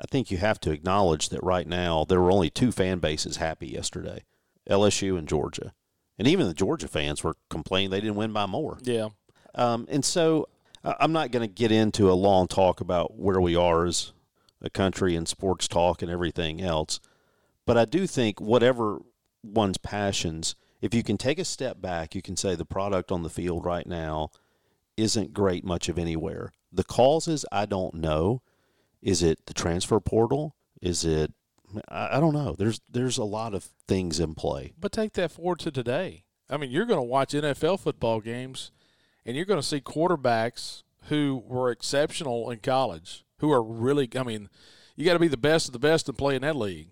I 0.00 0.04
think 0.10 0.30
you 0.30 0.38
have 0.38 0.60
to 0.60 0.70
acknowledge 0.70 1.28
that 1.28 1.42
right 1.42 1.66
now 1.66 2.04
there 2.04 2.20
were 2.20 2.32
only 2.32 2.50
two 2.50 2.72
fan 2.72 2.98
bases 2.98 3.36
happy 3.36 3.68
yesterday 3.68 4.24
LSU 4.68 5.18
and 5.18 5.28
Georgia. 5.28 5.72
And 6.18 6.28
even 6.28 6.46
the 6.46 6.54
Georgia 6.54 6.88
fans 6.88 7.24
were 7.24 7.36
complaining 7.50 7.90
they 7.90 8.00
didn't 8.00 8.16
win 8.16 8.32
by 8.32 8.46
more. 8.46 8.78
Yeah. 8.82 9.08
Um, 9.54 9.86
and 9.90 10.04
so 10.04 10.48
I'm 10.84 11.12
not 11.12 11.30
going 11.30 11.46
to 11.46 11.52
get 11.52 11.72
into 11.72 12.10
a 12.10 12.14
long 12.14 12.48
talk 12.48 12.80
about 12.80 13.18
where 13.18 13.40
we 13.40 13.56
are 13.56 13.86
as 13.86 14.12
a 14.62 14.70
country 14.70 15.14
and 15.16 15.28
sports 15.28 15.68
talk 15.68 16.02
and 16.02 16.10
everything 16.10 16.60
else. 16.60 17.00
But 17.66 17.76
I 17.76 17.84
do 17.84 18.06
think 18.06 18.40
whatever 18.40 19.00
one's 19.42 19.78
passions, 19.78 20.54
if 20.80 20.94
you 20.94 21.02
can 21.02 21.18
take 21.18 21.38
a 21.38 21.44
step 21.44 21.80
back, 21.80 22.14
you 22.14 22.22
can 22.22 22.36
say 22.36 22.54
the 22.54 22.64
product 22.64 23.12
on 23.12 23.22
the 23.22 23.30
field 23.30 23.64
right 23.64 23.86
now 23.86 24.30
isn't 24.96 25.34
great 25.34 25.64
much 25.64 25.88
of 25.88 25.98
anywhere. 25.98 26.52
The 26.72 26.84
causes, 26.84 27.44
I 27.52 27.66
don't 27.66 27.94
know. 27.94 28.42
Is 29.00 29.22
it 29.22 29.46
the 29.46 29.54
transfer 29.54 30.00
portal? 30.00 30.54
Is 30.80 31.04
it 31.04 31.32
I 31.88 32.20
don't 32.20 32.34
know. 32.34 32.54
There's 32.56 32.80
there's 32.90 33.18
a 33.18 33.24
lot 33.24 33.54
of 33.54 33.64
things 33.88 34.20
in 34.20 34.34
play. 34.34 34.72
But 34.78 34.92
take 34.92 35.14
that 35.14 35.32
forward 35.32 35.58
to 35.60 35.70
today. 35.70 36.24
I 36.50 36.58
mean, 36.58 36.70
you're 36.70 36.84
going 36.84 36.98
to 36.98 37.02
watch 37.02 37.32
NFL 37.32 37.80
football 37.80 38.20
games 38.20 38.72
and 39.24 39.36
you're 39.36 39.46
going 39.46 39.60
to 39.60 39.66
see 39.66 39.80
quarterbacks 39.80 40.82
who 41.08 41.42
were 41.46 41.70
exceptional 41.70 42.50
in 42.50 42.58
college 42.58 43.24
who 43.42 43.52
are 43.52 43.62
really. 43.62 44.08
I 44.16 44.22
mean, 44.22 44.48
you 44.96 45.04
got 45.04 45.12
to 45.12 45.18
be 45.18 45.28
the 45.28 45.36
best 45.36 45.66
of 45.66 45.74
the 45.74 45.78
best 45.78 46.08
and 46.08 46.16
play 46.16 46.34
in 46.34 46.42
that 46.42 46.56
league, 46.56 46.88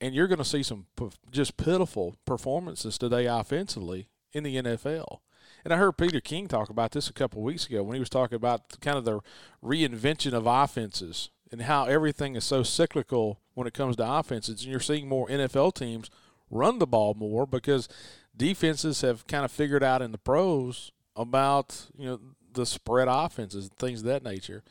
and 0.00 0.14
you're 0.14 0.26
going 0.26 0.38
to 0.38 0.44
see 0.44 0.62
some 0.62 0.86
just 1.30 1.56
pitiful 1.56 2.16
performances 2.26 2.98
today 2.98 3.24
offensively 3.24 4.08
in 4.34 4.42
the 4.42 4.56
NFL. 4.56 5.20
And 5.64 5.72
I 5.72 5.76
heard 5.76 5.96
Peter 5.96 6.20
King 6.20 6.48
talk 6.48 6.68
about 6.68 6.92
this 6.92 7.08
a 7.08 7.12
couple 7.12 7.42
weeks 7.42 7.66
ago 7.66 7.82
when 7.82 7.94
he 7.94 8.00
was 8.00 8.10
talking 8.10 8.36
about 8.36 8.80
kind 8.80 8.98
of 8.98 9.04
the 9.04 9.20
reinvention 9.64 10.32
of 10.32 10.46
offenses 10.46 11.30
and 11.50 11.62
how 11.62 11.84
everything 11.84 12.36
is 12.36 12.44
so 12.44 12.62
cyclical 12.62 13.40
when 13.54 13.66
it 13.66 13.74
comes 13.74 13.96
to 13.96 14.12
offenses. 14.12 14.62
And 14.62 14.70
you're 14.70 14.80
seeing 14.80 15.08
more 15.08 15.28
NFL 15.28 15.74
teams 15.74 16.10
run 16.50 16.78
the 16.78 16.86
ball 16.86 17.14
more 17.14 17.46
because 17.46 17.88
defenses 18.36 19.00
have 19.00 19.26
kind 19.26 19.44
of 19.44 19.52
figured 19.52 19.82
out 19.82 20.02
in 20.02 20.12
the 20.12 20.18
pros 20.18 20.92
about 21.16 21.86
you 21.96 22.06
know 22.06 22.20
the 22.52 22.64
spread 22.64 23.08
offenses 23.08 23.68
and 23.68 23.78
things 23.78 24.00
of 24.00 24.06
that 24.06 24.22
nature. 24.22 24.62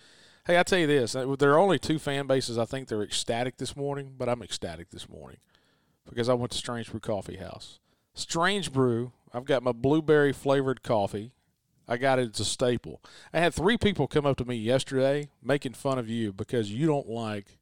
Hey, 0.47 0.57
I 0.57 0.63
tell 0.63 0.79
you 0.79 0.87
this: 0.87 1.13
uh, 1.13 1.35
there 1.37 1.51
are 1.51 1.59
only 1.59 1.77
two 1.77 1.99
fan 1.99 2.25
bases. 2.25 2.57
I 2.57 2.63
think 2.63 2.87
they're 2.87 3.03
ecstatic 3.03 3.57
this 3.57 3.75
morning, 3.75 4.13
but 4.17 4.29
I'm 4.29 4.41
ecstatic 4.41 4.91
this 4.91 5.09
morning 5.09 5.39
because 6.09 6.29
I 6.29 6.35
went 6.35 6.53
to 6.53 6.57
Strange 6.57 6.89
Brew 6.89 7.01
Coffee 7.01 7.35
House. 7.35 7.79
Strange 8.13 8.71
Brew. 8.71 9.11
I've 9.33 9.43
got 9.43 9.61
my 9.61 9.73
blueberry 9.73 10.31
flavored 10.31 10.83
coffee. 10.83 11.33
I 11.85 11.97
got 11.97 12.17
it 12.17 12.33
as 12.33 12.39
a 12.39 12.45
staple. 12.45 13.01
I 13.33 13.39
had 13.39 13.53
three 13.53 13.77
people 13.77 14.07
come 14.07 14.25
up 14.25 14.37
to 14.37 14.45
me 14.45 14.55
yesterday 14.55 15.29
making 15.43 15.73
fun 15.73 15.99
of 15.99 16.09
you 16.09 16.31
because 16.31 16.71
you 16.71 16.87
don't 16.87 17.09
like 17.09 17.59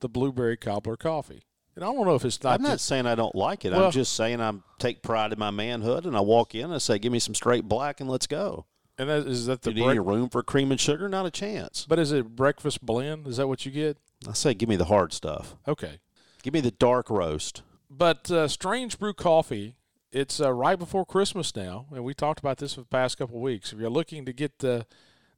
the 0.00 0.08
blueberry 0.08 0.58
cobbler 0.58 0.98
coffee. 0.98 1.44
And 1.74 1.82
I 1.82 1.88
don't 1.92 2.06
know 2.06 2.14
if 2.14 2.26
it's 2.26 2.42
not. 2.42 2.56
I'm 2.56 2.62
not 2.62 2.72
just, 2.72 2.84
saying 2.84 3.06
I 3.06 3.14
don't 3.14 3.34
like 3.34 3.64
it. 3.64 3.72
Well, 3.72 3.86
I'm 3.86 3.90
just 3.90 4.12
saying 4.12 4.42
I 4.42 4.52
take 4.78 5.00
pride 5.00 5.32
in 5.32 5.38
my 5.38 5.50
manhood, 5.50 6.04
and 6.04 6.14
I 6.14 6.20
walk 6.20 6.54
in 6.54 6.66
and 6.66 6.74
I 6.74 6.78
say, 6.78 6.98
"Give 6.98 7.12
me 7.12 7.20
some 7.20 7.34
straight 7.34 7.64
black 7.64 8.00
and 8.00 8.10
let's 8.10 8.26
go." 8.26 8.66
And 8.98 9.08
that, 9.08 9.26
is 9.26 9.46
that 9.46 9.62
the 9.62 9.72
Do 9.72 9.80
you 9.80 9.92
need 9.92 10.00
room 10.00 10.28
for 10.28 10.42
cream 10.42 10.72
and 10.72 10.80
sugar? 10.80 11.08
Not 11.08 11.24
a 11.24 11.30
chance. 11.30 11.86
But 11.88 12.00
is 12.00 12.10
it 12.10 12.34
breakfast 12.34 12.84
blend? 12.84 13.28
Is 13.28 13.36
that 13.36 13.46
what 13.46 13.64
you 13.64 13.70
get? 13.70 13.96
I 14.28 14.32
say 14.32 14.54
give 14.54 14.68
me 14.68 14.76
the 14.76 14.86
hard 14.86 15.12
stuff. 15.12 15.54
Okay. 15.68 16.00
Give 16.42 16.52
me 16.52 16.60
the 16.60 16.72
dark 16.72 17.08
roast. 17.08 17.62
But 17.88 18.30
uh, 18.30 18.48
Strange 18.48 18.98
Brew 18.98 19.14
Coffee, 19.14 19.76
it's 20.10 20.40
uh, 20.40 20.52
right 20.52 20.78
before 20.78 21.06
Christmas 21.06 21.54
now, 21.54 21.86
and 21.92 22.04
we 22.04 22.12
talked 22.12 22.40
about 22.40 22.58
this 22.58 22.74
for 22.74 22.80
the 22.80 22.88
past 22.88 23.18
couple 23.18 23.36
of 23.36 23.42
weeks. 23.42 23.72
If 23.72 23.78
you're 23.78 23.88
looking 23.88 24.26
to 24.26 24.32
get 24.32 24.58
the 24.58 24.84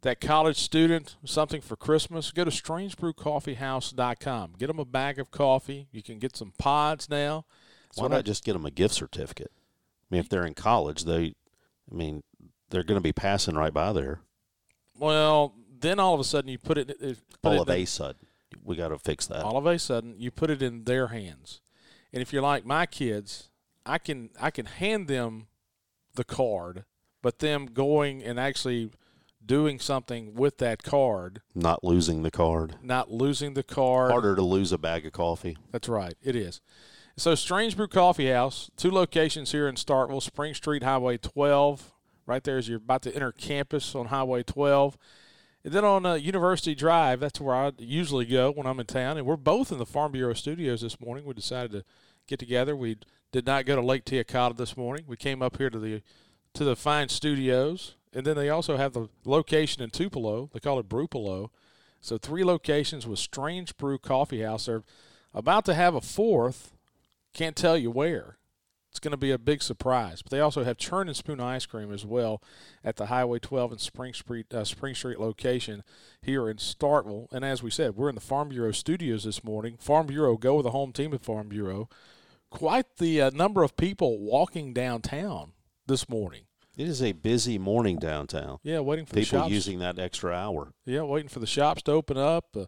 that 0.03 0.21
college 0.21 0.57
student 0.57 1.17
something 1.25 1.61
for 1.61 1.77
Christmas, 1.77 2.33
go 2.33 2.45
to 2.45 2.51
strangebrewcoffeehouse.com. 2.51 4.55
Get 4.59 4.69
them 4.69 4.79
a 4.79 4.87
bag 4.87 5.19
of 5.19 5.31
coffee. 5.31 5.89
You 5.93 6.03
can 6.03 6.19
get 6.19 6.35
some 6.37 6.55
pods 6.59 7.11
now. 7.11 7.45
Why 7.97 8.09
not 8.09 8.21
I, 8.21 8.23
just 8.23 8.43
get 8.45 8.55
them 8.55 8.65
a 8.65 8.71
gift 8.71 8.95
certificate? 8.95 9.53
I 9.55 10.15
mean, 10.15 10.21
if 10.21 10.31
they're 10.31 10.47
in 10.47 10.55
college, 10.55 11.05
they, 11.05 11.35
I 11.91 11.95
mean, 11.95 12.23
they're 12.71 12.85
going 12.85 12.99
to 12.99 13.03
be 13.03 13.13
passing 13.13 13.55
right 13.55 13.73
by 13.73 13.93
there. 13.93 14.21
Well, 14.99 15.55
then 15.81 15.99
all 15.99 16.15
of 16.15 16.21
a 16.21 16.25
sudden 16.25 16.51
you 16.51 16.59
put 16.59 16.79
it. 16.79 16.91
it 17.01 17.19
put 17.43 17.53
all 17.53 17.63
of 17.63 17.69
a 17.69 17.85
sudden, 17.85 18.27
we 18.65 18.77
got 18.77 18.89
to 18.89 18.99
fix 18.99 19.27
that. 19.27 19.43
All 19.43 19.57
of 19.57 19.67
a 19.67 19.79
sudden, 19.79 20.15
you 20.19 20.31
put 20.31 20.51
it 20.51 20.63
in 20.63 20.85
their 20.85 21.09
hands, 21.09 21.61
and 22.13 22.23
if 22.23 22.33
you're 22.33 22.43
like 22.43 22.65
my 22.65 22.87
kids, 22.87 23.51
I 23.85 23.99
can 23.99 24.31
I 24.41 24.51
can 24.51 24.67
hand 24.67 25.09
them 25.09 25.47
the 26.15 26.25
card, 26.25 26.85
but 27.23 27.39
them 27.39 27.67
going 27.67 28.23
and 28.23 28.39
actually 28.39 28.91
doing 29.45 29.79
something 29.79 30.35
with 30.35 30.59
that 30.59 30.83
card, 30.83 31.41
not 31.55 31.83
losing 31.83 32.23
the 32.23 32.31
card, 32.31 32.77
not 32.83 33.11
losing 33.11 33.55
the 33.55 33.63
card. 33.63 34.11
Harder 34.11 34.37
to 34.37 34.43
lose 34.43 34.73
a 34.73 34.79
bag 34.79 35.07
of 35.07 35.13
coffee. 35.13 35.57
That's 35.73 35.89
right. 35.89 36.15
It 36.23 36.37
is. 36.37 36.61
So 37.17 37.35
Strange 37.35 37.77
Brew 37.77 37.89
Coffee 37.89 38.31
House, 38.31 38.71
two 38.77 38.91
locations 38.91 39.53
here 39.53 39.69
in 39.69 39.75
Starkville, 39.75 40.23
Spring 40.23 40.55
Street, 40.55 40.83
Highway 40.83 41.19
12, 41.19 41.93
right 42.31 42.45
there 42.45 42.59
as 42.59 42.69
you're 42.69 42.79
about 42.79 43.03
to 43.03 43.15
enter 43.15 43.33
campus 43.33 43.95
on 43.97 44.07
Highway 44.07 44.45
12. 44.45 44.97
And 45.65 45.75
then 45.75 45.85
on 45.85 46.07
uh, 46.07 46.15
University 46.15 46.77
Drive, 46.77 47.19
that's 47.19 47.41
where 47.41 47.55
I 47.55 47.73
usually 47.77 48.25
go 48.25 48.53
when 48.53 48.69
I'm 48.69 48.79
in 48.79 48.87
town. 48.87 49.19
And 49.19 49.27
we're 49.27 49.37
both 49.37 49.73
in 49.73 49.79
the 49.79 49.85
Farm 49.85 50.13
Bureau 50.13 50.33
studios 50.33 50.81
this 50.81 51.01
morning. 51.01 51.25
We 51.25 51.35
decided 51.35 51.73
to 51.73 51.85
get 52.29 52.39
together. 52.39 52.77
We 52.77 52.99
did 53.33 53.47
not 53.47 53.67
go 53.67 53.75
to 53.75 53.83
Lake 53.83 54.05
Tiak-O'Khata 54.05 54.57
this 54.57 54.77
morning. 54.77 55.05
We 55.09 55.17
came 55.17 55.43
up 55.43 55.59
here 55.59 55.71
to 55.71 55.79
the 55.79 56.03
to 56.55 56.65
the 56.65 56.77
fine 56.77 57.09
studios. 57.09 57.97
And 58.13 58.25
then 58.25 58.37
they 58.37 58.49
also 58.49 58.77
have 58.77 58.93
the 58.93 59.09
location 59.25 59.83
in 59.83 59.91
Tupelo. 59.91 60.51
They 60.53 60.61
call 60.61 60.79
it 60.79 60.89
Brewpelo. 60.89 61.51
So 62.01 62.17
three 62.17 62.45
locations 62.45 63.07
with 63.07 63.19
Strange 63.19 63.77
Brew 63.77 63.99
Coffee 63.99 64.43
House. 64.43 64.67
They're 64.67 64.85
about 65.35 65.65
to 65.67 65.75
have 65.75 65.95
a 65.95 66.01
fourth. 66.01 66.73
Can't 67.35 67.57
tell 67.57 67.77
you 67.77 67.91
where. 67.91 68.39
It's 68.91 68.99
going 68.99 69.13
to 69.13 69.17
be 69.17 69.31
a 69.31 69.39
big 69.39 69.63
surprise. 69.63 70.21
But 70.21 70.31
they 70.31 70.41
also 70.41 70.65
have 70.65 70.77
churn 70.77 71.07
and 71.07 71.17
spoon 71.17 71.41
ice 71.41 71.65
cream 71.65 71.93
as 71.93 72.05
well 72.05 72.43
at 72.83 72.97
the 72.97 73.07
Highway 73.07 73.39
12 73.39 73.73
and 73.73 73.81
Spring 73.81 74.13
Street 74.13 74.53
uh, 74.53 74.65
Spring 74.65 74.95
Street 74.95 75.21
location 75.21 75.85
here 76.21 76.49
in 76.49 76.57
Starkville. 76.57 77.31
And 77.33 77.45
as 77.45 77.63
we 77.63 77.71
said, 77.71 77.97
we're 77.97 78.09
in 78.09 78.17
the 78.17 78.21
Farm 78.21 78.49
Bureau 78.49 78.73
studios 78.73 79.25
this 79.25 79.45
morning. 79.45 79.77
Farm 79.79 80.09
Bureau, 80.09 80.37
go 80.37 80.57
with 80.57 80.65
the 80.65 80.73
home 80.73 80.93
team 80.93 81.15
at 81.15 81.23
Farm 81.23 81.49
Bureau. 81.49 81.89
Quite 82.51 82.97
the 82.97 83.23
uh, 83.23 83.31
number 83.31 83.63
of 83.63 83.77
people 83.77 84.19
walking 84.19 84.73
downtown 84.73 85.53
this 85.87 86.09
morning. 86.09 86.43
It 86.77 86.89
is 86.89 87.03
a 87.03 87.13
busy 87.13 87.59
morning 87.59 87.99
downtown. 87.99 88.59
Yeah, 88.63 88.81
waiting 88.81 89.05
for 89.07 89.15
people 89.15 89.39
the 89.39 89.43
shops. 89.45 89.51
using 89.53 89.79
that 89.81 89.99
extra 89.99 90.33
hour. 90.33 90.73
Yeah, 90.85 91.03
waiting 91.03 91.29
for 91.29 91.39
the 91.39 91.47
shops 91.47 91.83
to 91.83 91.93
open 91.93 92.17
up. 92.17 92.57
A 92.57 92.67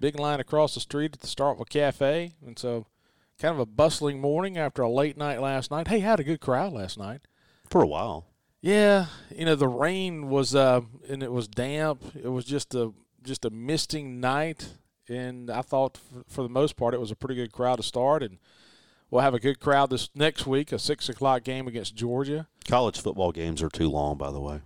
big 0.00 0.18
line 0.18 0.40
across 0.40 0.74
the 0.74 0.80
street 0.80 1.14
at 1.14 1.20
the 1.20 1.26
Starkville 1.28 1.68
Cafe, 1.68 2.32
and 2.44 2.58
so 2.58 2.86
kind 3.40 3.54
of 3.54 3.58
a 3.58 3.66
bustling 3.66 4.20
morning 4.20 4.56
after 4.58 4.82
a 4.82 4.90
late 4.90 5.16
night 5.16 5.40
last 5.40 5.70
night. 5.70 5.88
Hey, 5.88 6.00
had 6.00 6.20
a 6.20 6.24
good 6.24 6.40
crowd 6.40 6.72
last 6.72 6.98
night. 6.98 7.22
For 7.68 7.82
a 7.82 7.86
while. 7.86 8.26
Yeah, 8.60 9.06
you 9.34 9.46
know 9.46 9.54
the 9.54 9.68
rain 9.68 10.28
was 10.28 10.54
uh, 10.54 10.82
and 11.08 11.22
it 11.22 11.32
was 11.32 11.48
damp. 11.48 12.02
It 12.14 12.28
was 12.28 12.44
just 12.44 12.74
a 12.74 12.92
just 13.22 13.44
a 13.44 13.50
misting 13.50 14.20
night, 14.20 14.68
and 15.08 15.50
I 15.50 15.62
thought 15.62 15.96
for, 15.96 16.24
for 16.28 16.42
the 16.42 16.50
most 16.50 16.76
part 16.76 16.92
it 16.92 17.00
was 17.00 17.10
a 17.10 17.16
pretty 17.16 17.36
good 17.36 17.52
crowd 17.52 17.76
to 17.76 17.82
start, 17.82 18.22
and 18.22 18.38
we'll 19.10 19.22
have 19.22 19.32
a 19.32 19.40
good 19.40 19.60
crowd 19.60 19.88
this 19.88 20.10
next 20.14 20.46
week, 20.46 20.72
a 20.72 20.78
six 20.78 21.08
o'clock 21.08 21.42
game 21.42 21.66
against 21.66 21.94
Georgia. 21.94 22.48
College 22.68 23.00
football 23.00 23.32
games 23.32 23.62
are 23.62 23.70
too 23.70 23.88
long, 23.88 24.18
by 24.18 24.30
the 24.30 24.40
way. 24.40 24.60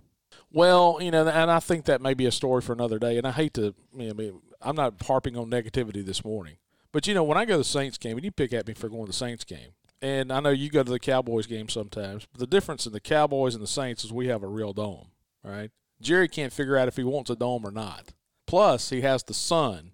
Well, 0.51 0.99
you 1.01 1.11
know, 1.11 1.27
and 1.27 1.49
I 1.49 1.59
think 1.59 1.85
that 1.85 2.01
may 2.01 2.13
be 2.13 2.25
a 2.25 2.31
story 2.31 2.61
for 2.61 2.73
another 2.73 2.99
day. 2.99 3.17
And 3.17 3.27
I 3.27 3.31
hate 3.31 3.53
to, 3.55 3.75
I 3.93 4.13
mean, 4.13 4.41
I'm 4.61 4.75
not 4.75 5.01
harping 5.01 5.37
on 5.37 5.49
negativity 5.49 6.05
this 6.05 6.23
morning, 6.23 6.57
but 6.95 7.07
you 7.07 7.13
know, 7.13 7.25
when 7.25 7.37
I 7.37 7.43
go 7.43 7.55
to 7.55 7.57
the 7.57 7.65
Saints 7.65 7.97
game, 7.97 8.15
and 8.15 8.23
you 8.23 8.31
pick 8.31 8.53
at 8.53 8.65
me 8.65 8.73
for 8.73 8.87
going 8.87 9.03
to 9.03 9.11
the 9.11 9.17
Saints 9.17 9.43
game, 9.43 9.71
and 10.01 10.31
I 10.31 10.39
know 10.39 10.51
you 10.51 10.69
go 10.69 10.81
to 10.81 10.89
the 10.89 10.97
Cowboys 10.97 11.45
game 11.45 11.67
sometimes, 11.67 12.25
but 12.31 12.39
the 12.39 12.47
difference 12.47 12.85
in 12.85 12.93
the 12.93 13.01
Cowboys 13.01 13.53
and 13.53 13.61
the 13.61 13.67
Saints 13.67 14.05
is 14.05 14.13
we 14.13 14.27
have 14.27 14.43
a 14.43 14.47
real 14.47 14.71
dome, 14.71 15.07
right? 15.43 15.71
Jerry 15.99 16.29
can't 16.29 16.53
figure 16.53 16.77
out 16.77 16.87
if 16.87 16.95
he 16.95 17.03
wants 17.03 17.29
a 17.29 17.35
dome 17.35 17.65
or 17.65 17.71
not. 17.71 18.13
Plus, 18.47 18.91
he 18.91 19.01
has 19.01 19.23
the 19.23 19.33
sun 19.33 19.91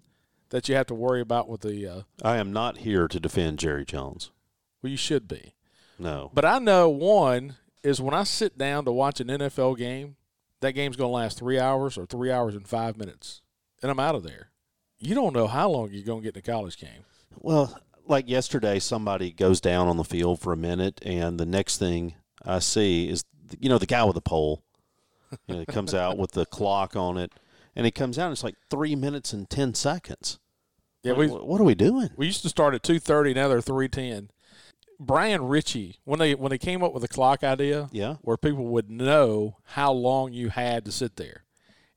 that 0.50 0.68
you 0.68 0.76
have 0.76 0.86
to 0.86 0.94
worry 0.94 1.20
about 1.20 1.48
with 1.48 1.62
the. 1.62 1.88
Uh, 1.88 2.02
I 2.22 2.36
am 2.36 2.52
not 2.52 2.76
here 2.76 3.08
to 3.08 3.18
defend 3.18 3.58
Jerry 3.58 3.84
Jones. 3.84 4.30
Well, 4.80 4.90
you 4.90 4.96
should 4.96 5.26
be. 5.26 5.56
No. 5.98 6.30
But 6.32 6.44
I 6.44 6.60
know 6.60 6.88
one 6.88 7.56
is 7.82 8.00
when 8.00 8.14
I 8.14 8.22
sit 8.22 8.56
down 8.56 8.84
to 8.84 8.92
watch 8.92 9.18
an 9.18 9.26
NFL 9.26 9.76
game, 9.76 10.14
that 10.60 10.74
game's 10.74 10.94
going 10.94 11.08
to 11.08 11.16
last 11.16 11.36
three 11.36 11.58
hours 11.58 11.98
or 11.98 12.06
three 12.06 12.30
hours 12.30 12.54
and 12.54 12.68
five 12.68 12.96
minutes, 12.96 13.42
and 13.82 13.90
I'm 13.90 13.98
out 13.98 14.14
of 14.14 14.22
there. 14.22 14.51
You 15.02 15.14
don't 15.16 15.34
know 15.34 15.48
how 15.48 15.68
long 15.68 15.90
you're 15.90 16.04
going 16.04 16.20
to 16.20 16.24
get 16.24 16.36
in 16.36 16.38
a 16.38 16.42
college 16.42 16.78
game. 16.78 17.04
Well, 17.40 17.76
like 18.06 18.28
yesterday, 18.28 18.78
somebody 18.78 19.32
goes 19.32 19.60
down 19.60 19.88
on 19.88 19.96
the 19.96 20.04
field 20.04 20.38
for 20.40 20.52
a 20.52 20.56
minute, 20.56 21.00
and 21.04 21.40
the 21.40 21.46
next 21.46 21.78
thing 21.78 22.14
I 22.44 22.60
see 22.60 23.08
is, 23.08 23.24
you 23.58 23.68
know, 23.68 23.78
the 23.78 23.86
guy 23.86 24.04
with 24.04 24.14
the 24.14 24.20
pole. 24.20 24.62
You 25.48 25.54
know, 25.56 25.60
it 25.62 25.68
comes 25.68 25.92
out 25.92 26.18
with 26.18 26.32
the 26.32 26.46
clock 26.46 26.94
on 26.94 27.16
it, 27.18 27.32
and 27.74 27.84
it 27.86 27.94
comes 27.96 28.16
out. 28.18 28.26
And 28.26 28.32
it's 28.32 28.44
like 28.44 28.54
three 28.70 28.94
minutes 28.94 29.32
and 29.32 29.48
ten 29.50 29.74
seconds. 29.74 30.38
Yeah, 31.02 31.12
Like, 31.14 31.18
we 31.20 31.26
what 31.28 31.60
are 31.60 31.64
we 31.64 31.74
doing? 31.74 32.10
we 32.16 32.26
used 32.26 32.42
to 32.42 32.48
start 32.48 32.74
at 32.74 32.82
two 32.84 33.00
thirty. 33.00 33.34
Now 33.34 33.48
they're 33.48 33.60
three 33.60 33.88
ten. 33.88 34.30
Brian 35.00 35.42
Ritchie, 35.48 35.96
when 36.04 36.20
they 36.20 36.34
when 36.36 36.50
they 36.50 36.58
came 36.58 36.84
up 36.84 36.92
with 36.92 37.02
the 37.02 37.08
clock 37.08 37.42
idea, 37.42 37.88
Yeah. 37.90 38.16
where 38.20 38.36
people 38.36 38.66
would 38.66 38.88
know 38.88 39.56
how 39.64 39.90
long 39.90 40.32
you 40.32 40.50
had 40.50 40.84
to 40.84 40.92
sit 40.92 41.16
there, 41.16 41.42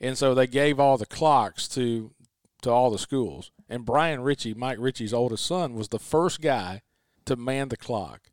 and 0.01 0.17
so 0.17 0.33
they 0.33 0.47
gave 0.47 0.79
all 0.79 0.97
the 0.97 1.05
clocks 1.05 1.67
to 1.69 2.13
to 2.65 2.71
all 2.71 2.89
the 2.89 2.97
schools. 2.97 3.51
And 3.69 3.85
Brian 3.85 4.21
Ritchie, 4.21 4.55
Mike 4.55 4.79
Ritchie's 4.79 5.13
oldest 5.13 5.45
son, 5.45 5.75
was 5.75 5.89
the 5.89 5.99
first 5.99 6.41
guy 6.41 6.81
to 7.25 7.35
man 7.35 7.69
the 7.69 7.77
clock. 7.77 8.31